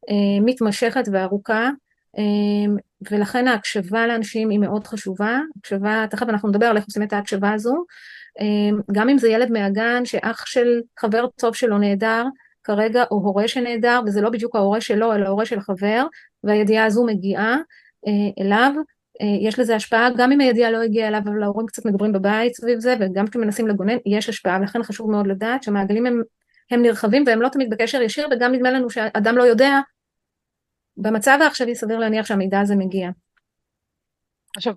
אה, 0.09 0.41
מתמשכת 0.41 1.03
וארוכה, 1.11 1.69
אה, 2.17 2.73
ולכן 3.11 3.47
ההקשבה 3.47 4.07
לאנשים 4.07 4.49
היא 4.49 4.59
מאוד 4.59 4.87
חשובה, 4.87 5.39
הקשבה, 5.59 6.05
תכף 6.09 6.29
אנחנו 6.29 6.49
נדבר 6.49 6.65
על 6.65 6.77
איך 6.77 6.85
עושים 6.85 7.03
את 7.03 7.13
ההקשבה 7.13 7.53
הזו, 7.53 7.85
אה, 8.39 8.77
גם 8.91 9.09
אם 9.09 9.17
זה 9.17 9.29
ילד 9.29 9.51
מהגן 9.51 10.05
שאח 10.05 10.45
של 10.45 10.81
חבר 10.99 11.27
טוב 11.35 11.55
שלו 11.55 11.77
נהדר, 11.77 12.25
כרגע, 12.63 13.03
או 13.11 13.15
הורה 13.15 13.47
שנהדר, 13.47 14.01
וזה 14.05 14.21
לא 14.21 14.29
בדיוק 14.29 14.55
ההורה 14.55 14.81
שלו, 14.81 15.13
אלא 15.13 15.25
ההורה 15.25 15.45
של 15.45 15.59
חבר, 15.59 16.05
והידיעה 16.43 16.85
הזו 16.85 17.05
מגיעה 17.05 17.57
אליו, 18.39 18.73
אה, 18.77 18.81
יש 19.41 19.59
לזה 19.59 19.75
השפעה, 19.75 20.09
גם 20.17 20.31
אם 20.31 20.39
הידיעה 20.39 20.71
לא 20.71 20.81
הגיעה 20.81 21.07
אליו, 21.07 21.21
אבל 21.23 21.43
ההורים 21.43 21.67
קצת 21.67 21.85
מדברים 21.85 22.13
בבית 22.13 22.55
סביב 22.55 22.79
זה, 22.79 22.95
וגם 22.99 23.27
כשמנסים 23.27 23.67
לגונן, 23.67 23.97
יש 24.05 24.29
השפעה, 24.29 24.57
ולכן 24.59 24.83
חשוב 24.83 25.11
מאוד 25.11 25.27
לדעת 25.27 25.63
שהמעגלים 25.63 26.05
הם, 26.05 26.21
הם 26.71 26.81
נרחבים 26.81 27.23
והם 27.27 27.41
לא 27.41 27.49
תמיד 27.49 27.69
בקשר 27.69 28.01
ישיר, 28.01 28.27
וגם 28.31 28.51
נדמה 28.51 28.71
לנו 28.71 28.89
שאדם 28.89 29.37
לא 29.37 29.43
יודע, 29.43 29.79
במצב 30.97 31.39
העכשווי 31.41 31.75
סביר 31.75 31.99
להניח 31.99 32.25
שהמידע 32.25 32.59
הזה 32.59 32.75
מגיע. 32.75 33.09
עכשיו, 34.57 34.73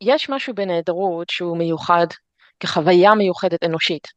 יש 0.00 0.30
משהו 0.30 0.54
בנעדרות 0.54 1.30
שהוא 1.30 1.56
מיוחד, 1.56 2.06
כחוויה 2.60 3.14
מיוחדת 3.14 3.64
אנושית. 3.64 4.08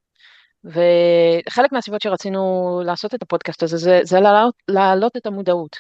וחלק 0.64 1.72
מהסיבות 1.72 2.02
שרצינו 2.02 2.82
לעשות 2.86 3.16
את 3.16 3.22
הפודקאסט 3.24 3.64
הזה 3.64 3.78
זה, 3.78 4.00
זה 4.04 4.20
להעלות, 4.20 4.54
להעלות 4.68 5.18
את 5.18 5.26
המודעות. 5.26 5.76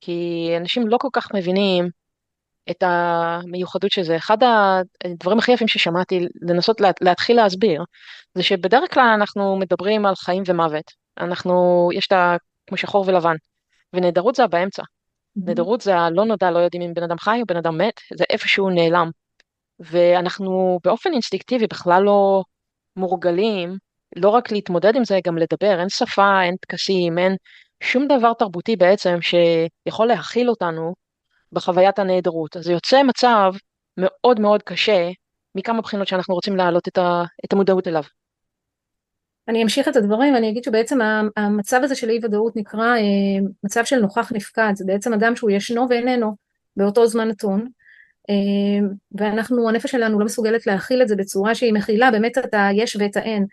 כי 0.00 0.48
אנשים 0.56 0.88
לא 0.88 0.98
כל 1.00 1.08
כך 1.12 1.34
מבינים 1.34 1.88
את 2.70 2.82
המיוחדות 2.82 3.90
של 3.90 4.02
זה. 4.02 4.16
אחד 4.16 4.38
הדברים 5.04 5.38
הכי 5.38 5.52
יפים 5.52 5.68
ששמעתי, 5.68 6.26
לנסות 6.42 6.80
לה, 6.80 6.90
להתחיל 7.00 7.36
להסביר, 7.36 7.84
זה 8.34 8.42
שבדרך 8.42 8.94
כלל 8.94 9.08
אנחנו 9.14 9.56
מדברים 9.56 10.06
על 10.06 10.14
חיים 10.14 10.42
ומוות. 10.46 10.92
אנחנו, 11.18 11.88
יש 11.94 12.06
את 12.06 12.12
ה... 12.12 12.36
כמו 12.66 12.76
שחור 12.76 13.04
ולבן, 13.08 13.34
ונעדרות 13.92 14.34
זה 14.34 14.46
באמצע. 14.46 14.82
Mm-hmm. 14.82 15.40
נעדרות 15.46 15.80
זה 15.80 15.96
הלא 15.96 16.24
נודע, 16.24 16.50
לא 16.50 16.58
יודעים 16.58 16.82
אם 16.82 16.94
בן 16.94 17.02
אדם 17.02 17.18
חי 17.18 17.38
או 17.40 17.46
בן 17.46 17.56
אדם 17.56 17.78
מת, 17.78 18.00
זה 18.14 18.24
איפשהו 18.30 18.70
נעלם. 18.70 19.10
ואנחנו 19.80 20.78
באופן 20.84 21.12
אינסטינקטיבי 21.12 21.66
בכלל 21.66 22.02
לא 22.02 22.42
מורגלים 22.96 23.78
לא 24.16 24.28
רק 24.28 24.52
להתמודד 24.52 24.96
עם 24.96 25.04
זה, 25.04 25.18
גם 25.24 25.38
לדבר, 25.38 25.80
אין 25.80 25.88
שפה, 25.88 26.42
אין 26.42 26.56
טקסים, 26.60 27.18
אין 27.18 27.36
שום 27.82 28.06
דבר 28.06 28.32
תרבותי 28.32 28.76
בעצם 28.76 29.18
שיכול 29.20 30.06
להכיל 30.06 30.50
אותנו 30.50 30.94
בחוויית 31.52 31.98
הנעדרות. 31.98 32.56
אז 32.56 32.64
זה 32.64 32.72
יוצא 32.72 33.02
מצב 33.02 33.52
מאוד 33.96 34.40
מאוד 34.40 34.62
קשה 34.62 35.10
מכמה 35.54 35.80
בחינות 35.80 36.08
שאנחנו 36.08 36.34
רוצים 36.34 36.56
להעלות 36.56 36.88
את, 36.88 36.98
ה, 36.98 37.24
את 37.44 37.52
המודעות 37.52 37.88
אליו. 37.88 38.02
אני 39.48 39.62
אמשיך 39.62 39.88
את 39.88 39.96
הדברים 39.96 40.34
ואני 40.34 40.50
אגיד 40.50 40.64
שבעצם 40.64 40.98
המצב 41.36 41.80
הזה 41.82 41.94
של 41.94 42.10
אי 42.10 42.18
ודאות 42.22 42.56
נקרא 42.56 42.96
אה, 42.96 43.46
מצב 43.64 43.84
של 43.84 43.98
נוכח 43.98 44.32
נפקד, 44.32 44.72
זה 44.74 44.84
בעצם 44.86 45.12
אדם 45.12 45.36
שהוא 45.36 45.50
ישנו 45.50 45.86
ואיננו 45.90 46.36
באותו 46.76 47.06
זמן 47.06 47.28
נתון, 47.28 47.68
אה, 48.30 48.88
ואנחנו, 49.12 49.68
הנפש 49.68 49.90
שלנו 49.90 50.18
לא 50.18 50.24
מסוגלת 50.24 50.66
להכיל 50.66 51.02
את 51.02 51.08
זה 51.08 51.16
בצורה 51.16 51.54
שהיא 51.54 51.72
מכילה 51.72 52.10
באמת 52.10 52.38
את 52.38 52.54
היש 52.54 52.96
ואת 52.96 53.16
האין, 53.16 53.46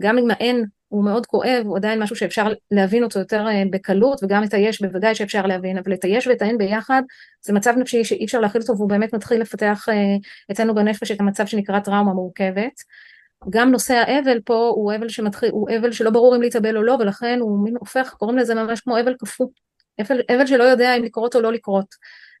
גם 0.00 0.18
אם 0.18 0.30
האין 0.30 0.64
הוא 0.88 1.04
מאוד 1.04 1.26
כואב, 1.26 1.62
הוא 1.64 1.76
עדיין 1.76 2.02
משהו 2.02 2.16
שאפשר 2.16 2.46
להבין 2.70 3.04
אותו 3.04 3.18
יותר 3.18 3.46
אה, 3.48 3.62
בקלות, 3.70 4.20
וגם 4.22 4.44
את 4.44 4.54
היש 4.54 4.82
בוודאי 4.82 5.14
שאפשר 5.14 5.46
להבין, 5.46 5.78
אבל 5.78 5.94
את 5.94 6.04
היש 6.04 6.26
ואת 6.26 6.42
האין 6.42 6.58
ביחד, 6.58 7.02
זה 7.42 7.52
מצב 7.52 7.74
נפשי 7.76 8.04
שאי 8.04 8.24
אפשר 8.24 8.40
להכיל 8.40 8.60
אותו, 8.60 8.76
והוא 8.76 8.88
באמת 8.88 9.14
מתחיל 9.14 9.40
לפתח 9.40 9.86
אצלנו 10.50 10.74
בנפש 10.74 11.10
את 11.10 11.20
המצב 11.20 11.46
שנקרא 11.46 11.80
טראומה 11.80 12.12
מורכבת. 12.14 12.72
גם 13.50 13.70
נושא 13.70 13.94
האבל 13.94 14.40
פה 14.44 14.72
הוא 14.74 14.94
אבל 14.94 15.08
שמתחיל, 15.08 15.50
הוא 15.52 15.68
אבל 15.80 15.92
שלא 15.92 16.10
ברור 16.10 16.36
אם 16.36 16.42
להתאבל 16.42 16.76
או 16.76 16.82
לא, 16.82 16.96
ולכן 17.00 17.38
הוא 17.40 17.64
מין 17.64 17.76
הופך, 17.80 18.14
קוראים 18.18 18.38
לזה 18.38 18.54
ממש 18.54 18.80
כמו 18.80 19.00
אבל 19.00 19.14
קפוא. 19.14 19.46
אבל, 20.00 20.20
אבל 20.36 20.46
שלא 20.46 20.64
יודע 20.64 20.96
אם 20.96 21.04
לקרות 21.04 21.36
או 21.36 21.40
לא 21.40 21.52
לקרות. 21.52 21.94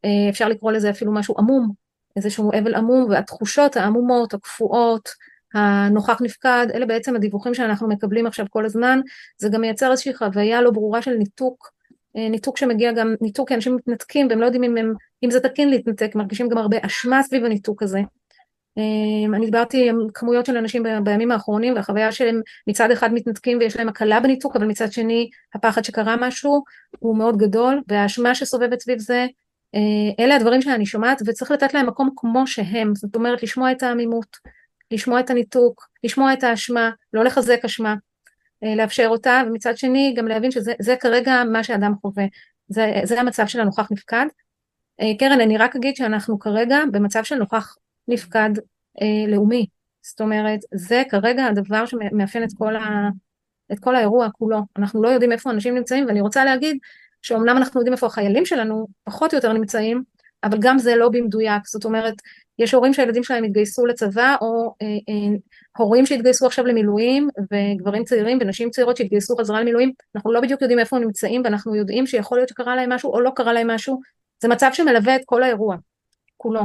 אה, 0.04 0.30
אפשר 0.30 0.48
לקרוא 0.48 0.72
לזה 0.72 0.90
אפילו 0.90 1.12
משהו 1.12 1.34
עמום, 1.38 1.72
איזשהו 2.16 2.50
אבל 2.58 2.74
עמום, 2.74 3.10
והתחושות 3.10 3.76
העמומות, 3.76 4.34
הקפואות, 4.34 5.08
הנוכח 5.54 6.22
נפקד, 6.22 6.66
אלה 6.74 6.86
בעצם 6.86 7.16
הדיווחים 7.16 7.54
שאנחנו 7.54 7.88
מקבלים 7.88 8.26
עכשיו 8.26 8.46
כל 8.50 8.64
הזמן, 8.64 9.00
זה 9.38 9.48
גם 9.48 9.60
מייצר 9.60 9.90
איזושהי 9.90 10.14
חוויה 10.14 10.62
לא 10.62 10.70
ברורה 10.70 11.02
של 11.02 11.14
ניתוק, 11.14 11.70
אה, 12.16 12.28
ניתוק 12.28 12.56
שמגיע 12.56 12.92
גם, 12.92 13.14
ניתוק 13.20 13.48
כי 13.48 13.54
אנשים 13.54 13.76
מתנתקים 13.76 14.26
והם 14.30 14.40
לא 14.40 14.44
יודעים 14.44 14.64
אם, 14.64 14.76
הם, 14.76 14.94
אם 15.24 15.30
זה 15.30 15.40
תקין 15.40 15.70
להתנתק, 15.70 16.14
מרגישים 16.14 16.48
גם 16.48 16.58
הרבה 16.58 16.76
אשמה 16.82 17.22
סביב 17.22 17.44
הניתוק 17.44 17.82
הזה. 17.82 18.00
אמ, 18.76 19.34
אני 19.34 19.44
דיברתי 19.44 19.88
עם 19.90 19.98
כמויות 20.14 20.46
של 20.46 20.56
אנשים 20.56 20.82
בימים 21.04 21.30
האחרונים 21.30 21.74
והחוויה 21.74 22.12
שהם 22.12 22.40
מצד 22.66 22.90
אחד 22.90 23.12
מתנתקים 23.12 23.58
ויש 23.58 23.76
להם 23.76 23.88
הקלה 23.88 24.20
בניתוק 24.20 24.56
אבל 24.56 24.66
מצד 24.66 24.92
שני 24.92 25.30
הפחד 25.54 25.84
שקרה 25.84 26.16
משהו 26.20 26.64
הוא 26.98 27.18
מאוד 27.18 27.36
גדול 27.36 27.82
והאשמה 27.88 28.34
שסובבת 28.34 28.80
סביב 28.80 28.98
זה 28.98 29.26
אה, 29.74 30.24
אלה 30.24 30.36
הדברים 30.36 30.62
שאני 30.62 30.86
שומעת 30.86 31.22
וצריך 31.26 31.50
לתת 31.50 31.74
להם 31.74 31.86
מקום 31.86 32.10
כמו 32.16 32.46
שהם 32.46 32.94
זאת 32.94 33.16
אומרת 33.16 33.42
לשמוע 33.42 33.72
את 33.72 33.82
העמימות 33.82 34.36
לשמוע 34.90 35.20
את 35.20 35.30
הניתוק 35.30 35.88
לשמוע 36.04 36.32
את 36.32 36.44
האשמה 36.44 36.90
לא 37.12 37.24
לחזק 37.24 37.64
אשמה 37.64 37.94
אה, 38.64 38.74
לאפשר 38.74 39.06
אותה 39.08 39.42
ומצד 39.46 39.78
שני 39.78 40.14
גם 40.16 40.28
להבין 40.28 40.50
שזה 40.50 40.94
כרגע 41.00 41.42
מה 41.52 41.64
שאדם 41.64 41.92
חווה 42.00 42.24
זה, 42.68 43.00
זה 43.04 43.20
המצב 43.20 43.46
של 43.46 43.60
הנוכח 43.60 43.92
נפקד 43.92 44.26
אה, 45.00 45.12
קרן 45.18 45.40
אני 45.40 45.58
רק 45.58 45.76
אגיד 45.76 45.96
שאנחנו 45.96 46.38
כרגע 46.38 46.78
במצב 46.92 47.24
של 47.24 47.36
נוכח 47.36 47.76
נפקד 48.08 48.50
אה, 49.02 49.30
לאומי. 49.32 49.66
זאת 50.02 50.20
אומרת, 50.20 50.60
זה 50.74 51.02
כרגע 51.10 51.46
הדבר 51.46 51.86
שמאפיין 51.86 52.44
את 52.44 52.50
כל, 52.58 52.76
ה, 52.76 53.08
את 53.72 53.78
כל 53.78 53.96
האירוע 53.96 54.28
כולו. 54.30 54.58
אנחנו 54.78 55.02
לא 55.02 55.08
יודעים 55.08 55.32
איפה 55.32 55.50
אנשים 55.50 55.74
נמצאים, 55.74 56.06
ואני 56.06 56.20
רוצה 56.20 56.44
להגיד 56.44 56.78
שאומנם 57.22 57.56
אנחנו 57.56 57.80
יודעים 57.80 57.92
איפה 57.92 58.06
החיילים 58.06 58.46
שלנו 58.46 58.86
פחות 59.04 59.32
או 59.32 59.38
יותר 59.38 59.52
נמצאים, 59.52 60.02
אבל 60.46 60.58
גם 60.60 60.78
זה 60.78 60.96
לא 60.96 61.08
במדויק. 61.08 61.66
זאת 61.66 61.84
אומרת, 61.84 62.14
יש 62.58 62.74
הורים 62.74 62.94
שהילדים 62.94 63.24
שלהם 63.24 63.44
התגייסו 63.44 63.86
לצבא, 63.86 64.36
או 64.40 64.74
אה, 64.82 64.86
אה, 64.86 65.36
הורים 65.76 66.06
שהתגייסו 66.06 66.46
עכשיו 66.46 66.66
למילואים, 66.66 67.28
וגברים 67.52 68.04
צעירים 68.04 68.38
ונשים 68.40 68.70
צעירות 68.70 68.96
שהתגייסו 68.96 69.36
חזרה 69.36 69.60
למילואים, 69.60 69.92
אנחנו 70.14 70.32
לא 70.32 70.40
בדיוק 70.40 70.62
יודעים 70.62 70.78
איפה 70.78 70.96
הם 70.96 71.02
נמצאים, 71.02 71.42
ואנחנו 71.44 71.74
יודעים 71.74 72.06
שיכול 72.06 72.38
להיות 72.38 72.48
שקרה 72.48 72.76
להם 72.76 72.92
משהו 72.92 73.12
או 73.12 73.20
לא 73.20 73.30
קרה 73.36 73.52
להם 73.52 73.70
משהו. 73.70 74.00
זה 74.42 74.48
מצב 74.48 74.70
שמלווה 74.72 75.16
את 75.16 75.20
כל 75.24 75.42
האירוע, 75.42 75.76
כולו. 76.36 76.60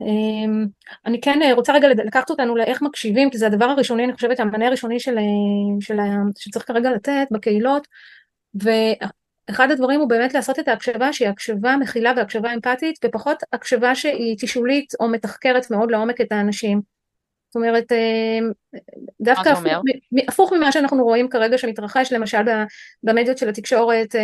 אמ, 0.00 0.66
אני 1.06 1.20
כן 1.20 1.42
אה, 1.42 1.54
רוצה 1.54 1.72
רגע 1.72 1.88
לקחת 1.88 2.30
אותנו 2.30 2.56
לאיך 2.56 2.82
מקשיבים, 2.82 3.30
כי 3.30 3.38
זה 3.38 3.46
הדבר 3.46 3.64
הראשוני, 3.64 4.04
אני 4.04 4.12
חושבת, 4.12 4.40
המענה 4.40 4.66
הראשוני 4.66 5.00
של, 5.00 5.18
אה, 5.18 5.24
של, 5.80 5.96
שצריך 6.38 6.66
כרגע 6.66 6.90
לתת 6.90 7.26
בקהילות, 7.30 7.88
ואחד 9.48 9.70
הדברים 9.70 10.00
הוא 10.00 10.08
באמת 10.08 10.34
לעשות 10.34 10.58
את 10.58 10.68
ההקשבה 10.68 11.12
שהיא 11.12 11.28
הקשבה 11.28 11.76
מכילה 11.76 12.12
והקשבה 12.16 12.54
אמפתית, 12.54 12.98
ופחות 13.04 13.42
הקשבה 13.52 13.94
שהיא 13.94 14.36
תשאולית 14.40 14.92
או 15.00 15.08
מתחקרת 15.08 15.70
מאוד 15.70 15.90
לעומק 15.90 16.20
את 16.20 16.32
האנשים. 16.32 16.80
זאת 17.48 17.56
אומרת, 17.56 17.92
אה, 17.92 18.38
דווקא 19.20 19.48
הפוך, 19.48 19.64
הפוך 20.28 20.52
ממה 20.52 20.72
שאנחנו 20.72 21.04
רואים 21.04 21.28
כרגע 21.28 21.58
שמתרחש, 21.58 22.12
למשל 22.12 22.42
במדיות 23.02 23.38
של 23.38 23.48
התקשורת, 23.48 24.14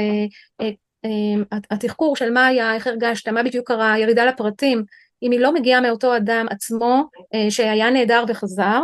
התחקור 1.70 2.16
של 2.16 2.30
מה 2.30 2.46
היה, 2.46 2.74
איך 2.74 2.86
הרגשת, 2.86 3.28
מה 3.28 3.42
בדיוק 3.42 3.68
קרה, 3.68 3.98
ירידה 3.98 4.24
לפרטים, 4.24 4.84
אם 5.22 5.30
היא 5.30 5.40
לא 5.40 5.54
מגיעה 5.54 5.80
מאותו 5.80 6.16
אדם 6.16 6.46
עצמו 6.50 7.04
אה, 7.34 7.50
שהיה 7.50 7.90
נעדר 7.90 8.24
וחזר, 8.28 8.80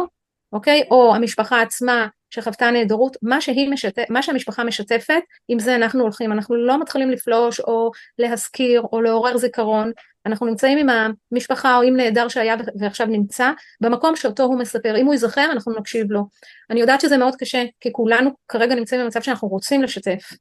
אוקיי? 0.53 0.83
או 0.91 1.15
המשפחה 1.15 1.63
עצמה 1.63 2.07
שחוותה 2.31 2.71
נעדרות, 2.71 3.17
מה, 3.23 3.41
שהיא 3.41 3.69
משתף, 3.71 4.05
מה 4.09 4.23
שהמשפחה 4.23 4.65
משתפת, 4.65 5.21
עם 5.49 5.59
זה 5.59 5.77
אנחנו 5.77 6.03
הולכים, 6.03 6.33
אנחנו 6.33 6.57
לא 6.57 6.81
מתחילים 6.81 7.11
לפלוש 7.11 7.61
או 7.61 7.91
להזכיר 8.19 8.83
או 8.93 9.01
לעורר 9.01 9.37
זיכרון, 9.37 9.93
אנחנו 10.27 10.47
נמצאים 10.47 10.79
עם 10.79 11.13
המשפחה 11.33 11.77
או 11.77 11.83
עם 11.83 11.97
נעדר 11.97 12.29
שהיה 12.29 12.57
ועכשיו 12.81 13.07
נמצא, 13.07 13.51
במקום 13.81 14.17
שאותו 14.17 14.43
הוא 14.43 14.59
מספר, 14.59 14.97
אם 14.97 15.07
הוא 15.07 15.15
ייזכר 15.15 15.49
אנחנו 15.53 15.73
נקשיב 15.79 16.13
לו. 16.13 16.29
אני 16.71 16.81
יודעת 16.81 17.01
שזה 17.01 17.17
מאוד 17.17 17.37
קשה, 17.37 17.65
כי 17.81 17.93
כולנו 17.93 18.31
כרגע 18.49 18.75
נמצאים 18.75 19.01
במצב 19.01 19.21
שאנחנו 19.21 19.49
רוצים 19.49 19.83
לשתף 19.83 20.33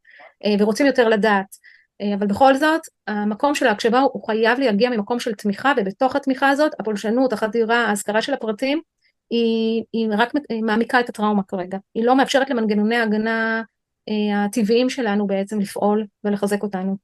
אה, 0.46 0.56
ורוצים 0.60 0.86
יותר 0.86 1.10
לדעת, 1.10 1.56
אה, 2.02 2.16
אבל 2.16 2.28
בכל 2.28 2.56
זאת 2.56 2.82
המקום 3.08 3.56
של 3.56 3.68
ההקשבה 3.68 4.00
הוא 4.00 4.26
חייב 4.26 4.60
להגיע 4.60 4.90
ממקום 4.90 5.20
של 5.20 5.34
תמיכה 5.34 5.74
ובתוך 5.78 6.16
התמיכה 6.16 6.50
הזאת 6.50 6.72
הפולשנות, 6.80 7.34
החדירה, 7.34 7.86
ההזכרה 7.86 8.22
של 8.22 8.34
הפרטים 8.34 8.82
היא, 9.30 9.84
היא 9.94 10.08
רק 10.18 10.34
היא 10.50 10.64
מעמיקה 10.64 11.00
את 11.00 11.10
הטראומה 11.10 11.44
כרגע, 11.44 11.78
היא 11.96 12.04
לא 12.04 12.16
מאפשרת 12.18 12.50
למנגנוני 12.50 12.96
ההגנה 12.96 13.62
אה, 14.10 14.46
הטבעיים 14.46 14.90
שלנו 14.90 15.28
בעצם 15.28 15.60
לפעול 15.60 16.06
ולחזק 16.24 16.64
אותנו. 16.64 16.98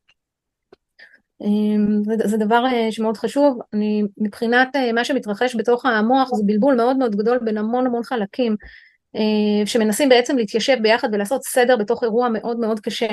אה, 1.42 1.48
זה, 2.04 2.28
זה 2.28 2.38
דבר 2.38 2.64
שמאוד 2.92 3.18
חשוב, 3.18 3.60
אני, 3.74 4.04
מבחינת 4.18 4.76
מה 4.94 5.06
שמתרחש 5.06 5.56
בתוך 5.56 5.86
המוח 5.86 6.30
זה 6.36 6.44
בלבול 6.46 6.76
מאוד 6.76 6.98
מאוד 6.98 7.16
גדול 7.16 7.40
בין 7.40 7.58
המון 7.58 7.86
המון 7.86 8.04
חלקים 8.04 8.56
שמנסים 9.66 10.10
בעצם 10.10 10.38
להתיישב 10.38 10.78
ביחד 10.82 11.10
ולעשות 11.12 11.44
סדר 11.44 11.78
בתוך 11.78 12.04
אירוע 12.04 12.30
מאוד 12.30 12.60
מאוד 12.60 12.80
קשה 12.80 13.08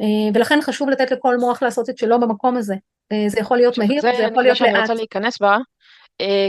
אה, 0.00 0.30
ולכן 0.34 0.58
חשוב 0.62 0.90
לתת 0.90 1.10
לכל 1.10 1.36
מוח 1.36 1.62
לעשות 1.62 1.90
את 1.90 1.98
שלו 1.98 2.20
במקום 2.20 2.56
הזה. 2.56 2.74
אה, 3.12 3.24
זה 3.28 3.40
יכול 3.40 3.56
להיות 3.56 3.78
מהיר, 3.78 4.00
זה 4.00 4.08
יכול 4.08 4.42
להיות 4.42 4.60
לאט. 4.60 4.70
אני 4.70 4.80
רוצה 4.80 4.94
להיכנס 4.94 5.40
בה, 5.40 5.52
אה, 5.52 5.58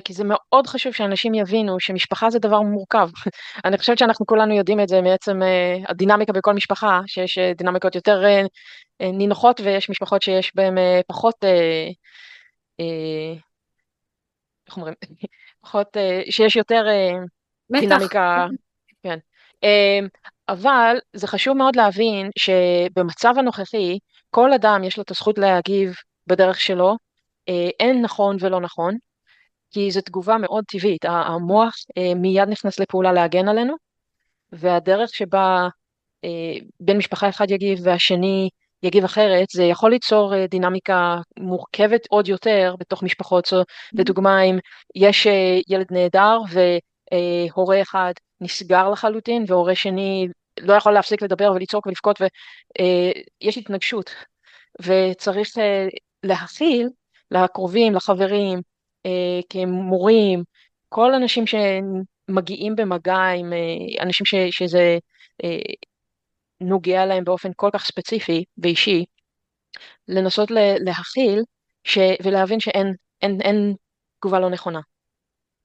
כי 0.04 0.14
זה 0.14 0.24
מאוד 0.26 0.68
חשוב 0.68 0.94
שאנשים 0.94 1.34
יבינו 1.34 1.80
שמשפחה 1.80 2.30
זה 2.30 2.40
דבר 2.40 2.62
מורכב. 2.62 3.10
אני 3.66 3.78
חושבת 3.78 3.98
שאנחנו 3.98 4.26
כולנו 4.26 4.54
יודעים 4.54 4.80
את 4.80 4.88
זה 4.88 5.02
מעצם 5.02 5.40
הדינמיקה 5.88 6.34
בכל 6.34 6.54
משפחה, 6.54 7.02
שיש 7.08 7.38
דינמיקות 7.58 7.96
יותר 7.96 8.24
נינוחות 9.00 9.60
ויש 9.60 9.90
משפחות 9.90 10.22
שיש 10.22 10.56
בהן 10.56 10.78
פחות, 11.08 11.36
איך 14.68 14.78
אומרים, 14.78 14.94
פחות, 15.64 15.98
שיש 16.30 16.56
יותר 16.56 16.84
דינמיקה, 17.72 18.48
כן. 19.04 19.18
אבל 20.50 20.98
זה 21.14 21.28
חשוב 21.28 21.58
מאוד 21.58 21.76
להבין 21.76 22.30
שבמצב 22.40 23.34
הנוכחי, 23.38 24.00
כל 24.30 24.54
אדם 24.54 24.84
יש 24.84 24.98
לו 24.98 25.04
את 25.04 25.12
הזכות 25.12 25.38
להגיב 25.38 25.96
בדרך 26.28 26.62
שלו, 26.62 26.98
אה, 27.50 27.70
אין 27.80 28.02
נכון 28.02 28.38
ולא 28.40 28.62
נכון, 28.62 28.98
כי 29.72 29.92
זו 29.92 30.02
תגובה 30.02 30.38
מאוד 30.38 30.64
טבעית, 30.68 31.06
המוח 31.06 31.74
אה, 31.98 32.16
מיד 32.16 32.50
נכנס 32.50 32.80
לפעולה 32.80 33.14
להגן 33.14 33.48
עלינו, 33.48 33.76
והדרך 34.52 35.16
שבה 35.16 35.68
אה, 36.24 36.30
בן 36.80 36.98
משפחה 36.98 37.30
אחד 37.30 37.52
יגיב 37.52 37.80
והשני 37.84 38.50
יגיב 38.84 39.04
אחרת, 39.04 39.48
זה 39.52 39.64
יכול 39.64 39.92
ליצור 39.92 40.46
דינמיקה 40.46 41.18
מורכבת 41.40 42.08
עוד 42.10 42.28
יותר 42.28 42.76
בתוך 42.80 43.04
משפחות. 43.04 43.46
זו, 43.46 43.62
mm-hmm. 43.62 44.00
לדוגמה, 44.00 44.42
אם 44.42 44.58
יש 44.96 45.28
ילד 45.68 45.88
נהדר 45.92 46.40
והורה 47.52 47.82
אחד 47.82 48.14
נסגר 48.42 48.90
לחלוטין 48.90 49.46
והורה 49.48 49.76
שני 49.76 50.28
לא 50.60 50.74
יכול 50.74 50.94
להפסיק 50.94 51.22
לדבר 51.22 51.52
ולצעוק 51.52 51.86
ולבכות 51.86 52.22
ויש 52.22 53.58
אה, 53.58 53.62
התנגשות 53.62 54.10
וצריך 54.82 55.58
אה, 55.58 55.88
להכיל 56.24 56.90
לקרובים, 57.32 57.94
לחברים, 57.94 58.58
אה, 58.58 58.64
כמורים, 59.50 60.44
כל 60.89 61.13
אנשים 61.13 61.44
שמגיעים 61.48 62.75
במגע 62.75 63.18
עם 63.18 63.53
אנשים 64.00 64.25
ש, 64.25 64.36
שזה 64.51 64.98
נוגע 66.62 67.06
להם 67.06 67.24
באופן 67.24 67.51
כל 67.56 67.70
כך 67.74 67.86
ספציפי 67.86 68.44
ואישי, 68.58 69.06
לנסות 70.08 70.51
להכיל 70.79 71.44
ש, 71.84 71.98
ולהבין 72.24 72.60
שאין 72.60 72.94
אין, 73.22 73.41
אין 73.41 73.75
תגובה 74.20 74.39
לא 74.39 74.50
נכונה. 74.50 74.79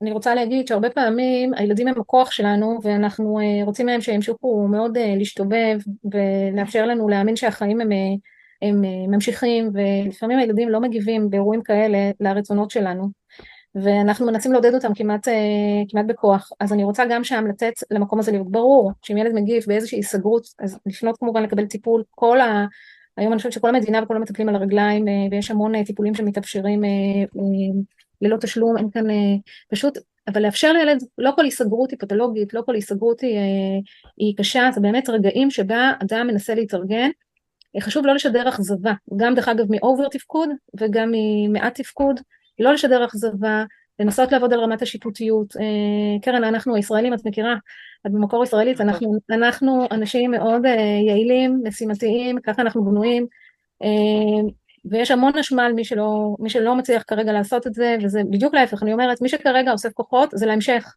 אני 0.03 0.13
רוצה 0.13 0.35
להגיד 0.35 0.69
שהרבה 0.69 0.91
פעמים 0.91 1.55
הילדים 1.55 1.89
הם 1.89 2.01
הכוח 2.01 2.31
שלנו 2.31 2.79
ואנחנו 2.83 3.39
רוצים 3.65 3.87
מהם 3.87 4.01
שימשיכו 4.01 4.69
מאוד 4.69 4.99
להשתובב 4.99 5.79
ולאפשר 6.13 6.87
לנו 6.87 7.09
להאמין 7.09 7.37
שהחיים 7.37 7.81
הם, 7.81 7.89
הם 8.69 8.83
ממשיכים 9.11 9.71
ולפעמים 9.75 10.39
הילדים 10.39 10.69
לא 10.69 10.81
מגיבים 10.81 11.31
באירועים 11.31 11.63
כאלה 11.63 11.99
לרצונות 12.21 12.71
שלנו 12.71 13.09
ואנחנו 13.75 14.27
מנסים 14.27 14.53
לעודד 14.53 14.75
אותם 14.75 14.95
כמעט, 14.95 15.29
כמעט 15.89 16.07
בכוח 16.07 16.51
אז 16.61 16.73
אני 16.73 16.85
רוצה 16.85 17.05
גם 17.11 17.25
שם 17.25 17.45
לתת 17.49 17.73
למקום 17.91 18.19
הזה 18.19 18.33
להיות 18.33 18.51
ברור 18.51 18.93
שאם 19.03 19.17
ילד 19.17 19.33
מגיב 19.35 19.63
באיזושהי 19.67 19.99
היסגרות 19.99 20.47
אז 20.59 20.79
לפנות 20.87 21.17
כמובן 21.19 21.43
לקבל 21.43 21.67
טיפול 21.67 22.03
כל 22.11 22.41
ה... 22.41 22.67
היום 23.17 23.33
אני 23.33 23.39
חושבת 23.39 23.53
שכל 23.53 23.69
המדינה 23.69 24.03
וכל 24.03 24.17
המטפלים 24.17 24.49
על 24.49 24.55
הרגליים 24.55 25.05
ויש 25.31 25.51
המון 25.51 25.85
טיפולים 25.85 26.15
שמתאפשרים 26.15 26.83
ללא 28.21 28.37
תשלום, 28.37 28.77
אין 28.77 28.91
כאן 28.91 29.05
פשוט, 29.71 29.99
אבל 30.29 30.43
לאפשר 30.43 30.73
לילד, 30.73 31.03
לא 31.19 31.31
כל 31.37 31.45
היסגרות 31.45 31.91
היא 31.91 31.99
פתולוגית, 31.99 32.55
לא 32.55 32.63
כל 32.67 32.75
היסגרות 32.75 33.21
היא, 33.21 33.39
היא 34.17 34.37
קשה, 34.37 34.71
זה 34.75 34.81
באמת 34.81 35.09
רגעים 35.09 35.51
שבה 35.51 35.93
אדם 36.03 36.27
מנסה 36.27 36.55
להתארגן. 36.55 37.11
חשוב 37.81 38.07
לא 38.07 38.15
לשדר 38.15 38.49
אכזבה, 38.49 38.93
גם 39.17 39.35
דרך 39.35 39.49
אגב 39.49 39.67
מאובר 39.71 40.09
תפקוד 40.09 40.49
וגם 40.81 41.11
ממעט 41.13 41.75
תפקוד, 41.81 42.21
לא 42.59 42.73
לשדר 42.73 43.05
אכזבה, 43.05 43.65
לנסות 44.01 44.33
לעבוד 44.33 44.53
על 44.53 44.61
רמת 44.61 44.83
השיפוטיות. 44.83 45.55
קרן, 46.23 46.45
אנחנו 46.45 46.75
הישראלים, 46.75 47.15
את 47.15 47.27
מכירה, 47.27 47.55
את 48.07 48.13
במקור 48.13 48.45
ישראלית, 48.45 48.81
אנחנו, 48.81 49.19
אנחנו 49.31 49.87
אנשים 49.91 50.31
מאוד 50.31 50.63
יעילים, 51.07 51.61
משימתיים, 51.65 52.41
ככה 52.41 52.63
אנחנו 52.63 52.85
בנויים. 52.85 53.27
ויש 54.91 55.11
המון 55.11 55.39
אשמה 55.39 55.67
על 55.67 55.73
מי 55.73 55.85
שלא, 55.85 56.37
מי 56.39 56.51
שלא 56.51 56.75
מצליח 56.75 57.03
כרגע 57.07 57.33
לעשות 57.33 57.67
את 57.67 57.75
זה, 57.75 57.97
וזה 58.03 58.23
בדיוק 58.31 58.55
להפך, 58.55 58.83
אני 58.83 58.93
אומרת, 58.93 59.23
מי 59.23 59.29
שכרגע 59.29 59.73
אוסף 59.73 59.93
כוחות 59.93 60.31
זה 60.33 60.47
להמשך. 60.47 60.95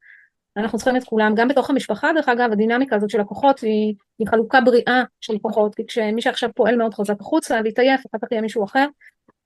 אנחנו 0.57 0.77
צריכים 0.77 0.95
את 0.95 1.03
כולם, 1.03 1.35
גם 1.35 1.47
בתוך 1.47 1.69
המשפחה, 1.69 2.09
דרך 2.15 2.29
אגב, 2.29 2.51
הדינמיקה 2.51 2.95
הזאת 2.95 3.09
של 3.09 3.19
הכוחות 3.19 3.59
היא, 3.59 3.93
היא 4.19 4.27
חלוקה 4.27 4.61
בריאה 4.61 5.03
של 5.21 5.37
כוחות, 5.41 5.75
כי 5.75 5.85
כשמי 5.87 6.21
שעכשיו 6.21 6.49
פועל 6.55 6.75
מאוד 6.75 6.93
חזק 6.93 7.21
החוצה 7.21 7.59
ויתעייף, 7.63 8.01
אחר 8.09 8.17
כך 8.21 8.31
יהיה 8.31 8.41
מישהו 8.41 8.63
אחר, 8.63 8.85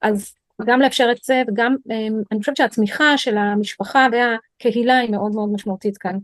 אז 0.01 0.33
גם 0.65 0.81
לאפשר 0.81 1.07
את 1.11 1.23
זה, 1.23 1.43
וגם 1.47 1.75
אני 2.31 2.39
חושבת 2.39 2.57
שהתמיכה 2.57 3.17
של 3.17 3.37
המשפחה 3.37 4.07
והקהילה 4.11 4.97
היא 4.97 5.11
מאוד 5.11 5.31
מאוד 5.31 5.49
משמעותית 5.53 5.97
כאן. 5.97 6.17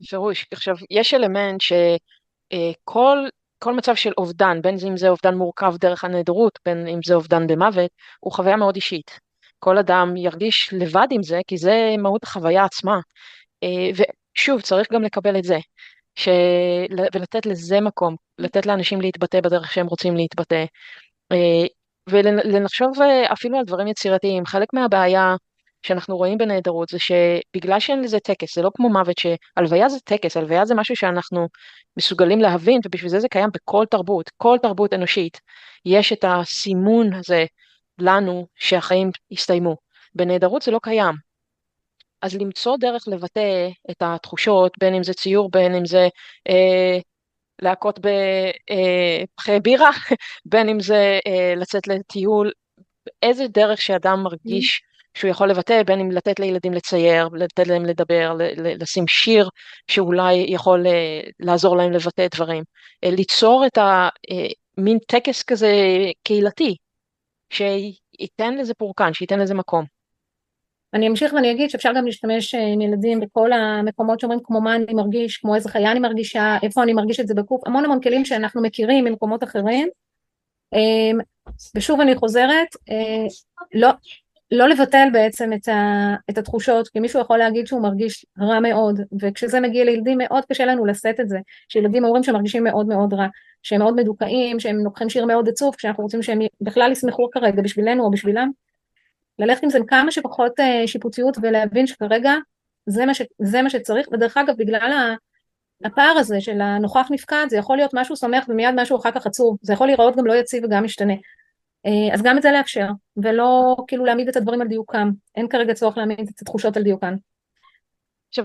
בפירוש, 0.00 0.46
עכשיו, 0.52 0.74
יש 0.90 1.14
אלמנט 1.14 1.60
שכל 1.60 3.18
כל 3.58 3.74
מצב 3.74 3.94
של 3.94 4.12
אובדן, 4.18 4.62
בין 4.62 4.76
אם 4.88 4.96
זה 4.96 5.08
אובדן 5.08 5.34
מורכב 5.34 5.74
דרך 5.76 6.04
הנעדרות, 6.04 6.58
בין 6.64 6.86
אם 6.86 7.00
זה 7.04 7.14
אובדן 7.14 7.46
במוות, 7.46 7.90
הוא 8.20 8.32
חוויה 8.32 8.56
מאוד 8.56 8.74
אישית. 8.74 9.20
כל 9.58 9.78
אדם 9.78 10.16
ירגיש 10.16 10.70
לבד 10.72 11.06
עם 11.10 11.22
זה, 11.22 11.40
כי 11.46 11.56
זה 11.56 11.94
מהות 11.98 12.24
החוויה 12.24 12.64
עצמה. 12.64 13.00
אה, 13.62 14.04
ושוב, 14.36 14.60
צריך 14.60 14.92
גם 14.92 15.02
לקבל 15.02 15.38
את 15.38 15.44
זה, 15.44 15.58
ש... 16.14 16.28
ולתת 17.14 17.46
לזה 17.46 17.80
מקום, 17.80 18.16
לתת 18.38 18.66
לאנשים 18.66 19.00
להתבטא 19.00 19.40
בדרך 19.40 19.72
שהם 19.72 19.86
רוצים 19.86 20.16
להתבטא. 20.16 20.64
אה, 21.32 21.66
ולחשוב 22.10 23.02
אה, 23.02 23.32
אפילו 23.32 23.58
על 23.58 23.64
דברים 23.64 23.86
יצירתיים. 23.86 24.46
חלק 24.46 24.68
מהבעיה 24.74 25.36
שאנחנו 25.82 26.16
רואים 26.16 26.38
בנהדרות 26.38 26.88
זה 26.88 26.98
שבגלל 26.98 27.80
שאין 27.80 28.02
לזה 28.02 28.20
טקס, 28.20 28.54
זה 28.54 28.62
לא 28.62 28.70
כמו 28.76 28.88
מוות 28.88 29.16
שהלוויה 29.18 29.88
זה 29.88 30.00
טקס, 30.00 30.36
הלוויה 30.36 30.64
זה 30.64 30.74
משהו 30.74 30.96
שאנחנו 30.96 31.48
מסוגלים 31.96 32.40
להבין 32.40 32.80
ובשביל 32.84 33.10
זה 33.10 33.20
זה 33.20 33.28
קיים 33.28 33.50
בכל 33.54 33.84
תרבות, 33.90 34.30
כל 34.36 34.56
תרבות 34.62 34.94
אנושית 34.94 35.40
יש 35.84 36.12
את 36.12 36.24
הסימון 36.28 37.14
הזה 37.14 37.44
לנו 37.98 38.46
שהחיים 38.56 39.10
הסתיימו. 39.32 39.76
בנהדרות 40.14 40.62
זה 40.62 40.70
לא 40.70 40.78
קיים. 40.82 41.27
אז 42.22 42.34
למצוא 42.34 42.76
דרך 42.76 43.04
לבטא 43.08 43.68
את 43.90 43.96
התחושות, 44.00 44.72
בין 44.78 44.94
אם 44.94 45.02
זה 45.02 45.14
ציור, 45.14 45.50
בין 45.50 45.74
אם 45.74 45.86
זה 45.86 46.08
אה, 46.48 46.98
להכות 47.62 47.98
בפחי 47.98 49.52
אה, 49.52 49.60
בירה, 49.60 49.90
בין 50.52 50.68
אם 50.68 50.80
זה 50.80 51.18
אה, 51.26 51.54
לצאת 51.56 51.88
לטיול, 51.88 52.52
איזה 53.22 53.48
דרך 53.48 53.82
שאדם 53.82 54.22
מרגיש 54.22 54.82
שהוא 55.14 55.30
יכול 55.30 55.50
לבטא, 55.50 55.82
בין 55.82 56.00
אם 56.00 56.10
לתת 56.10 56.40
לילדים 56.40 56.72
לצייר, 56.72 57.28
לתת 57.32 57.66
להם 57.66 57.84
לדבר, 57.84 58.32
לשים 58.56 59.04
שיר 59.08 59.48
שאולי 59.90 60.34
יכול 60.34 60.86
אה, 60.86 61.20
לעזור 61.40 61.76
להם 61.76 61.92
לבטא 61.92 62.26
דברים, 62.34 62.64
אה, 63.04 63.10
ליצור 63.10 63.66
את 63.66 63.78
המין 63.78 64.96
אה, 64.96 65.20
טקס 65.20 65.42
כזה 65.42 65.72
קהילתי, 66.22 66.76
שייתן 67.52 68.54
לזה 68.58 68.74
פורקן, 68.74 69.12
שייתן 69.14 69.38
לזה 69.38 69.54
מקום. 69.54 69.97
אני 70.94 71.08
אמשיך 71.08 71.32
ואני 71.32 71.50
אגיד 71.50 71.70
שאפשר 71.70 71.92
גם 71.96 72.06
להשתמש 72.06 72.54
עם 72.54 72.80
ילדים 72.80 73.20
בכל 73.20 73.52
המקומות 73.52 74.20
שאומרים 74.20 74.40
כמו 74.44 74.60
מה 74.60 74.76
אני 74.76 74.94
מרגיש, 74.94 75.36
כמו 75.36 75.54
איזה 75.54 75.68
חיה 75.68 75.92
אני 75.92 76.00
מרגישה, 76.00 76.56
איפה 76.62 76.82
אני 76.82 76.92
מרגיש 76.92 77.20
את 77.20 77.28
זה 77.28 77.34
בגוף, 77.34 77.66
המון 77.66 77.84
המון 77.84 78.00
כלים 78.00 78.24
שאנחנו 78.24 78.62
מכירים 78.62 79.04
ממקומות 79.04 79.44
אחרים. 79.44 79.88
ושוב 81.74 82.00
אני 82.00 82.16
חוזרת, 82.16 82.68
לא, 83.74 83.88
לא 84.50 84.68
לבטל 84.68 85.08
בעצם 85.12 85.52
את, 85.52 85.68
ה, 85.68 86.14
את 86.30 86.38
התחושות, 86.38 86.88
כי 86.88 87.00
מישהו 87.00 87.20
יכול 87.20 87.38
להגיד 87.38 87.66
שהוא 87.66 87.82
מרגיש 87.82 88.26
רע 88.40 88.60
מאוד, 88.60 89.00
וכשזה 89.20 89.60
מגיע 89.60 89.84
לילדים 89.84 90.18
מאוד 90.18 90.44
קשה 90.44 90.64
לנו 90.64 90.86
לשאת 90.86 91.20
את 91.20 91.28
זה, 91.28 91.38
שילדים 91.68 92.04
אומרים 92.04 92.22
שהם 92.22 92.34
מרגישים 92.34 92.64
מאוד 92.64 92.86
מאוד 92.86 93.14
רע, 93.14 93.26
שהם 93.62 93.78
מאוד 93.78 93.94
מדוכאים, 93.94 94.60
שהם 94.60 94.76
לוקחים 94.76 95.08
שיר 95.08 95.26
מאוד 95.26 95.48
עצוב, 95.48 95.74
כשאנחנו 95.74 96.02
רוצים 96.02 96.22
שהם 96.22 96.38
בכלל 96.60 96.92
ישמחו 96.92 97.30
כרגע 97.30 97.62
בשבילנו 97.62 98.04
או 98.04 98.10
בשבילם. 98.10 98.50
ללכת 99.38 99.62
עם 99.62 99.70
זה 99.70 99.78
כמה 99.86 100.12
שפחות 100.12 100.60
אה, 100.60 100.82
שיפוטיות 100.86 101.36
ולהבין 101.42 101.86
שכרגע 101.86 102.34
זה 102.86 103.06
מה, 103.06 103.14
ש, 103.14 103.22
זה 103.38 103.62
מה 103.62 103.70
שצריך, 103.70 104.06
ודרך 104.12 104.36
אגב 104.36 104.54
בגלל 104.58 105.14
הפער 105.84 106.14
הזה 106.18 106.40
של 106.40 106.60
הנוכח 106.60 107.08
נפקד, 107.10 107.46
זה 107.50 107.56
יכול 107.56 107.76
להיות 107.76 107.90
משהו 107.94 108.16
שמח 108.16 108.44
ומיד 108.48 108.74
משהו 108.74 108.96
אחר 108.96 109.10
כך 109.10 109.26
עצוב, 109.26 109.56
זה 109.62 109.72
יכול 109.72 109.86
להיראות 109.86 110.16
גם 110.16 110.26
לא 110.26 110.32
יציב 110.32 110.64
וגם 110.64 110.84
משתנה. 110.84 111.14
אה, 111.86 112.14
אז 112.14 112.22
גם 112.22 112.38
את 112.38 112.42
זה 112.42 112.50
לאפשר, 112.50 112.86
ולא 113.16 113.76
כאילו 113.86 114.04
להעמיד 114.04 114.28
את 114.28 114.36
הדברים 114.36 114.60
על 114.60 114.68
דיוקם. 114.68 115.10
אין 115.36 115.48
כרגע 115.48 115.74
צורך 115.74 115.96
להעמיד 115.96 116.20
את 116.34 116.40
התחושות 116.42 116.76
על 116.76 116.82
דיוקן. 116.82 117.14
עכשיו, 118.28 118.44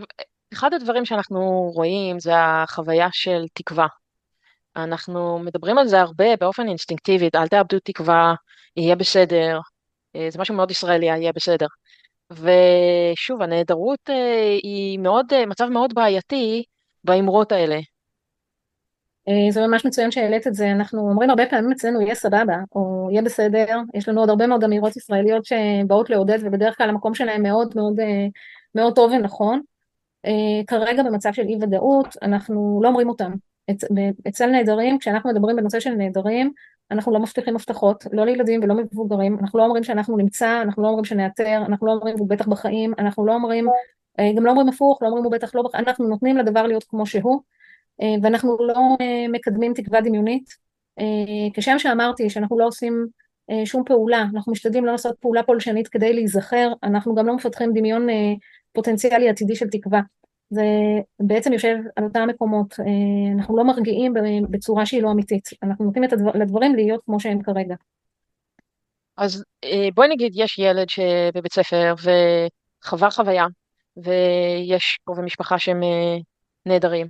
אחד 0.53 0.73
הדברים 0.73 1.05
שאנחנו 1.05 1.71
רואים 1.75 2.19
זה 2.19 2.31
החוויה 2.35 3.07
של 3.11 3.45
תקווה. 3.53 3.87
אנחנו 4.75 5.39
מדברים 5.39 5.77
על 5.77 5.87
זה 5.87 6.01
הרבה 6.01 6.35
באופן 6.39 6.67
אינסטינקטיבי, 6.67 7.29
אל 7.35 7.47
תאבדו 7.47 7.79
תקווה, 7.79 8.33
יהיה 8.77 8.95
בסדר, 8.95 9.59
זה 10.29 10.39
משהו 10.39 10.55
מאוד 10.55 10.71
ישראלי, 10.71 11.05
יהיה 11.05 11.31
בסדר. 11.35 11.67
ושוב, 12.31 13.41
הנעדרות 13.41 14.09
אה, 14.09 14.57
היא 14.63 14.99
מאוד, 14.99 15.45
מצב 15.47 15.69
מאוד 15.69 15.93
בעייתי 15.93 16.63
באמרות 17.03 17.51
האלה. 17.51 17.79
אה, 19.27 19.51
זה 19.51 19.67
ממש 19.67 19.85
מצוין 19.85 20.11
שהעלית 20.11 20.47
את 20.47 20.53
זה, 20.53 20.71
אנחנו 20.71 21.09
אומרים 21.09 21.29
הרבה 21.29 21.45
פעמים 21.45 21.71
אצלנו 21.71 22.01
יהיה 22.01 22.15
סבבה, 22.15 22.55
או 22.75 23.07
יהיה 23.11 23.21
בסדר, 23.21 23.65
יש 23.93 24.09
לנו 24.09 24.19
עוד 24.19 24.29
הרבה 24.29 24.47
מאוד 24.47 24.63
אמירות 24.63 24.97
ישראליות 24.97 25.45
שבאות 25.45 26.09
לעודד 26.09 26.37
ובדרך 26.41 26.77
כלל 26.77 26.89
המקום 26.89 27.13
שלהם 27.13 27.43
מאוד 27.43 27.73
מאוד 27.75 27.99
אה, 27.99 28.25
מאוד 28.75 28.95
טוב 28.95 29.11
ונכון. 29.11 29.61
אה, 30.25 30.31
כרגע 30.67 31.03
במצב 31.03 31.33
של 31.33 31.41
אי 31.41 31.57
ודאות 31.61 32.17
אנחנו 32.21 32.79
לא 32.83 32.87
אומרים 32.87 33.09
אותם. 33.09 33.31
אצל 34.27 34.45
נעדרים, 34.47 34.99
כשאנחנו 34.99 35.29
מדברים 35.29 35.55
בנושא 35.55 35.79
של 35.79 35.89
נעדרים, 35.89 36.51
אנחנו 36.93 37.13
לא 37.13 37.19
מבטיחים 37.19 37.55
הבטחות, 37.55 38.05
לא 38.11 38.25
לילדים 38.25 38.59
ולא 38.63 38.75
מבוגרים, 38.75 39.37
אנחנו 39.41 39.59
לא 39.59 39.63
אומרים 39.63 39.83
שאנחנו 39.83 40.17
נמצא, 40.17 40.61
אנחנו 40.61 40.83
לא 40.83 40.87
אומרים 40.87 41.05
שנאתר, 41.05 41.63
אנחנו 41.65 41.87
לא 41.87 41.91
אומרים 41.91 42.15
הוא 42.19 42.29
בטח 42.29 42.47
בחיים, 42.47 42.93
אנחנו 42.99 43.25
לא 43.25 43.33
אומרים, 43.33 43.67
גם 44.35 44.45
לא 44.45 44.51
אומרים 44.51 44.69
הפוך, 44.69 45.01
לא 45.01 45.07
אומרים 45.07 45.23
הוא 45.23 45.31
בטח 45.31 45.55
לא 45.55 45.61
בחיים, 45.61 45.85
אנחנו 45.87 46.07
נותנים 46.07 46.37
לדבר 46.37 46.67
להיות 46.67 46.83
כמו 46.83 47.05
שהוא. 47.05 47.41
אה, 48.01 48.15
ואנחנו 48.23 48.57
לא 48.67 48.97
אה, 49.01 49.25
מקדמים 49.31 49.73
תקווה 49.73 50.01
דמיונית. 50.01 50.49
אה, 50.99 51.49
כשם 51.53 51.79
שאמרתי 51.79 52.29
שאנחנו 52.29 52.59
לא 52.59 52.67
עושים 52.67 53.07
שום 53.65 53.83
פעולה, 53.85 54.25
אנחנו 54.33 54.51
משתדלים 54.51 54.85
לא 54.85 54.91
לעשות 54.91 55.15
פעולה 55.19 55.43
פולשנית 55.43 55.87
כדי 55.87 56.13
להיזכר, 56.13 56.73
אנחנו 56.83 57.15
גם 57.15 57.27
לא 57.27 57.35
מפתחים 57.35 57.73
דמיון 57.73 58.07
פוטנציאלי 58.73 59.29
עתידי 59.29 59.55
של 59.55 59.69
תקווה. 59.69 60.01
זה 60.53 60.65
בעצם 61.19 61.53
יושב 61.53 61.75
על 61.95 62.03
אותם 62.03 62.27
מקומות, 62.29 62.75
אנחנו 63.35 63.57
לא 63.57 63.63
מרגיעים 63.63 64.13
בצורה 64.49 64.85
שהיא 64.85 65.03
לא 65.03 65.11
אמיתית, 65.11 65.49
אנחנו 65.63 65.85
נותנים 65.85 66.03
הדבר, 66.13 66.31
לדברים 66.33 66.75
להיות 66.75 67.03
כמו 67.05 67.19
שהם 67.19 67.41
כרגע. 67.43 67.75
אז 69.17 69.43
בואי 69.93 70.07
נגיד 70.07 70.31
יש 70.35 70.59
ילד 70.59 70.89
שבבית 70.89 71.53
ספר 71.53 71.93
וחווה 72.83 73.11
חוויה 73.11 73.45
ויש 73.97 74.99
קרובי 75.05 75.21
משפחה 75.21 75.59
שהם 75.59 75.81
נהדרים 76.65 77.07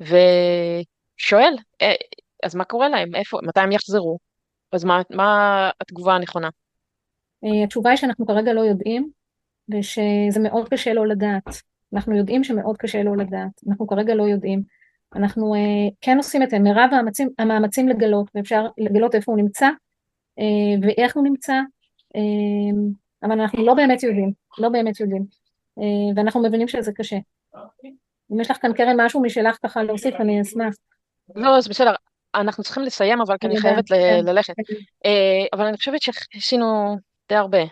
ושואל, 0.00 1.54
אה, 1.82 1.94
אז 2.42 2.54
מה 2.54 2.64
קורה 2.64 2.88
להם? 2.88 3.14
איפה, 3.14 3.38
מתי 3.42 3.60
הם 3.60 3.72
יחזרו? 3.72 4.18
אז 4.72 4.84
מה, 4.84 5.02
מה 5.10 5.70
התגובה 5.80 6.14
הנכונה? 6.14 6.48
אה, 7.44 7.64
התשובה 7.64 7.90
היא 7.90 7.96
שאנחנו 7.96 8.26
כרגע 8.26 8.52
לא 8.52 8.60
יודעים, 8.60 9.10
ושזה 9.68 10.40
מאוד 10.40 10.68
קשה 10.68 10.92
לא 10.92 11.06
לדעת. 11.06 11.73
אנחנו 11.94 12.16
יודעים 12.16 12.44
שמאוד 12.44 12.76
קשה 12.76 13.02
לא 13.02 13.16
לדעת, 13.16 13.60
אנחנו 13.68 13.86
כרגע 13.86 14.14
לא 14.14 14.22
יודעים. 14.22 14.62
אנחנו 15.14 15.54
uh, 15.54 15.94
כן 16.00 16.16
עושים 16.16 16.42
את 16.42 16.54
מרב 16.54 16.88
המאמצים, 16.92 17.28
המאמצים 17.38 17.88
לגלות, 17.88 18.30
ואפשר 18.34 18.66
לגלות 18.78 19.14
איפה 19.14 19.32
הוא 19.32 19.40
נמצא 19.40 19.68
uh, 20.40 20.86
ואיך 20.86 21.16
הוא 21.16 21.24
נמצא, 21.24 21.60
uh, 22.16 23.20
אבל 23.22 23.40
אנחנו 23.40 23.64
לא 23.64 23.74
באמת 23.74 24.02
יודעים, 24.02 24.32
לא 24.58 24.68
באמת 24.68 25.00
יודעים. 25.00 25.44
ואנחנו 26.16 26.42
מבינים 26.42 26.68
שזה 26.68 26.92
קשה. 26.92 27.16
אם 28.32 28.40
יש 28.40 28.50
לך 28.50 28.56
כאן 28.62 28.72
קרן 28.72 29.00
משהו 29.00 29.22
משלך 29.22 29.58
ככה 29.62 29.82
להוסיף, 29.82 30.14
אני 30.14 30.40
אשמח. 30.40 30.74
לא, 31.34 31.60
זה 31.60 31.70
בסדר. 31.70 31.94
אנחנו 32.34 32.62
צריכים 32.62 32.82
לסיים, 32.82 33.20
אבל 33.20 33.36
כי 33.40 33.46
אני 33.46 33.56
חייבת 33.56 33.88
כן. 33.88 34.24
ללכת. 34.24 34.54
אבל 35.52 35.66
אני 35.66 35.76
חושבת 35.76 36.00
שעשינו 36.02 36.96
די 37.28 37.34
הרבה. 37.34 37.62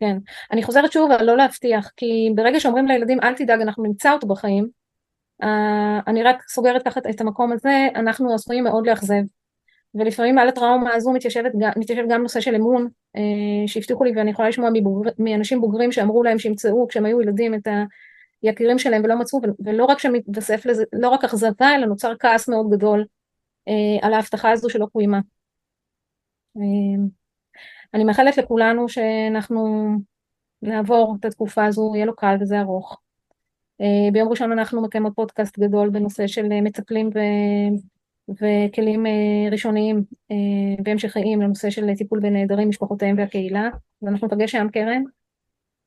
כן. 0.00 0.16
אני 0.52 0.62
חוזרת 0.62 0.92
שוב 0.92 1.10
על 1.10 1.26
לא 1.26 1.36
להבטיח, 1.36 1.92
כי 1.96 2.30
ברגע 2.34 2.60
שאומרים 2.60 2.86
לילדים 2.86 3.20
אל 3.22 3.34
תדאג, 3.34 3.60
אנחנו 3.60 3.82
נמצא 3.82 4.12
אותו 4.12 4.26
בחיים, 4.26 4.68
אני 6.06 6.22
רק 6.22 6.48
סוגרת 6.48 6.82
ככה 6.82 7.00
את 7.10 7.20
המקום 7.20 7.52
הזה, 7.52 7.88
אנחנו 7.94 8.34
עשויים 8.34 8.64
מאוד 8.64 8.86
לאכזב. 8.86 9.22
ולפעמים 9.94 10.38
על 10.38 10.48
הטראומה 10.48 10.94
הזו 10.94 11.12
מתיישבת, 11.12 11.52
מתיישב 11.76 12.04
גם 12.08 12.22
נושא 12.22 12.40
של 12.40 12.54
אמון, 12.54 12.88
אה, 13.16 13.22
שהבטיחו 13.66 14.04
לי 14.04 14.12
ואני 14.16 14.30
יכולה 14.30 14.48
לשמוע 14.48 14.70
מבוגר, 14.72 15.10
מאנשים 15.18 15.60
בוגרים 15.60 15.92
שאמרו 15.92 16.22
להם 16.22 16.38
שימצאו 16.38 16.88
כשהם 16.88 17.04
היו 17.04 17.20
ילדים 17.20 17.54
את 17.54 17.68
היקירים 18.42 18.78
שלהם 18.78 19.04
ולא 19.04 19.18
מצאו, 19.18 19.40
ולא 19.64 19.84
רק 19.84 19.98
שמתווסף 19.98 20.66
לזה, 20.66 20.84
לא 20.92 21.08
רק 21.08 21.24
אכזבה, 21.24 21.74
אלא 21.74 21.86
נוצר 21.86 22.12
כעס 22.18 22.48
מאוד 22.48 22.70
גדול 22.70 23.04
אה, 23.68 24.06
על 24.06 24.14
ההבטחה 24.14 24.50
הזו 24.50 24.70
שלא 24.70 24.86
קוימה. 24.92 25.20
אה, 26.56 27.08
אני 27.94 28.04
מאחלת 28.04 28.36
לכולנו 28.36 28.88
שאנחנו 28.88 29.88
נעבור 30.62 31.16
את 31.20 31.24
התקופה 31.24 31.64
הזו, 31.64 31.92
יהיה 31.94 32.06
לו 32.06 32.16
קל 32.16 32.36
וזה 32.40 32.60
ארוך. 32.60 33.00
ביום 34.12 34.28
ראשון 34.28 34.52
אנחנו 34.52 34.82
מקיימות 34.82 35.12
פודקאסט 35.16 35.58
גדול 35.58 35.90
בנושא 35.90 36.26
של 36.26 36.48
מטפלים 36.62 37.10
ו... 37.14 37.18
וכלים 38.28 39.06
אה, 39.06 39.50
ראשוניים 39.52 40.04
אה, 40.30 40.36
והמשכיים 40.84 41.42
לנושא 41.42 41.70
של 41.70 41.94
טיפול 41.94 42.20
בנעדרים, 42.20 42.68
משפחותיהם 42.68 43.18
והקהילה, 43.18 43.68
ואנחנו 44.02 44.26
נפגש 44.26 44.52
שם 44.52 44.66
קרן. 44.72 45.02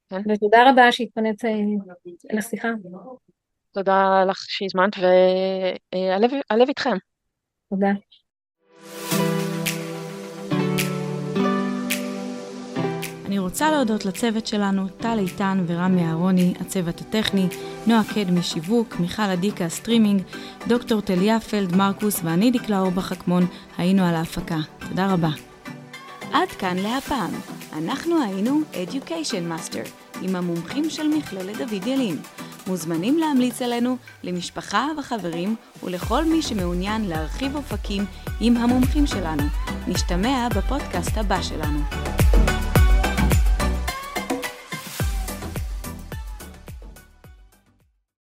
כן. 0.10 0.22
ותודה 0.30 0.70
רבה 0.70 0.92
שהתפנית 0.92 1.46
אה, 1.46 1.52
לשיחה. 2.34 2.70
תודה 3.72 4.24
לך 4.28 4.38
שהזמנת, 4.38 4.94
והלב 6.50 6.68
איתכם. 6.68 6.98
תודה. 7.70 7.92
אני 13.32 13.40
רוצה 13.40 13.72
להודות 13.72 14.06
לצוות 14.06 14.48
שלנו, 14.48 14.88
טל 14.88 15.20
איתן 15.20 15.64
ורמי 15.68 16.06
אהרוני, 16.06 16.54
הצוות 16.60 17.02
הטכני, 17.02 17.48
נועה 17.88 18.02
קד 18.14 18.32
משיווק, 18.32 19.00
מיכל 19.00 19.22
אדיקה 19.22 19.70
סטרימינג, 19.70 20.22
דוקטור 20.68 21.02
טליה 21.02 21.40
פלד 21.40 21.76
מרקוס 21.76 22.22
ואני 22.24 22.52
דקלה 22.52 22.80
אורבך 22.80 23.12
אקמון, 23.12 23.48
היינו 23.78 24.04
על 24.04 24.16
ההפקה. 24.16 24.58
תודה 24.90 25.14
רבה. 25.14 25.30
עד 26.34 26.48
כאן 26.50 26.78
להפעם. 26.78 27.32
אנחנו 27.78 28.24
היינו 28.24 28.62
Education 28.74 29.52
Master, 29.52 29.90
עם 30.22 30.36
המומחים 30.36 30.90
של 30.90 31.08
מכללת 31.08 31.58
דוד 31.58 31.88
ילין. 31.88 32.18
מוזמנים 32.68 33.18
להמליץ 33.18 33.62
עלינו 33.62 33.98
למשפחה 34.24 34.88
וחברים 35.00 35.56
ולכל 35.84 36.26
מי 36.26 36.42
שמעוניין 36.42 37.10
להרחיב 37.10 37.56
אופקים 37.56 38.06
עם 38.40 38.58
המומחים 38.58 39.08
שלנו. 39.08 39.44
נשתמע 39.88 40.48
בפודקאסט 40.56 41.18
הבא 41.18 41.42
שלנו. 41.42 41.80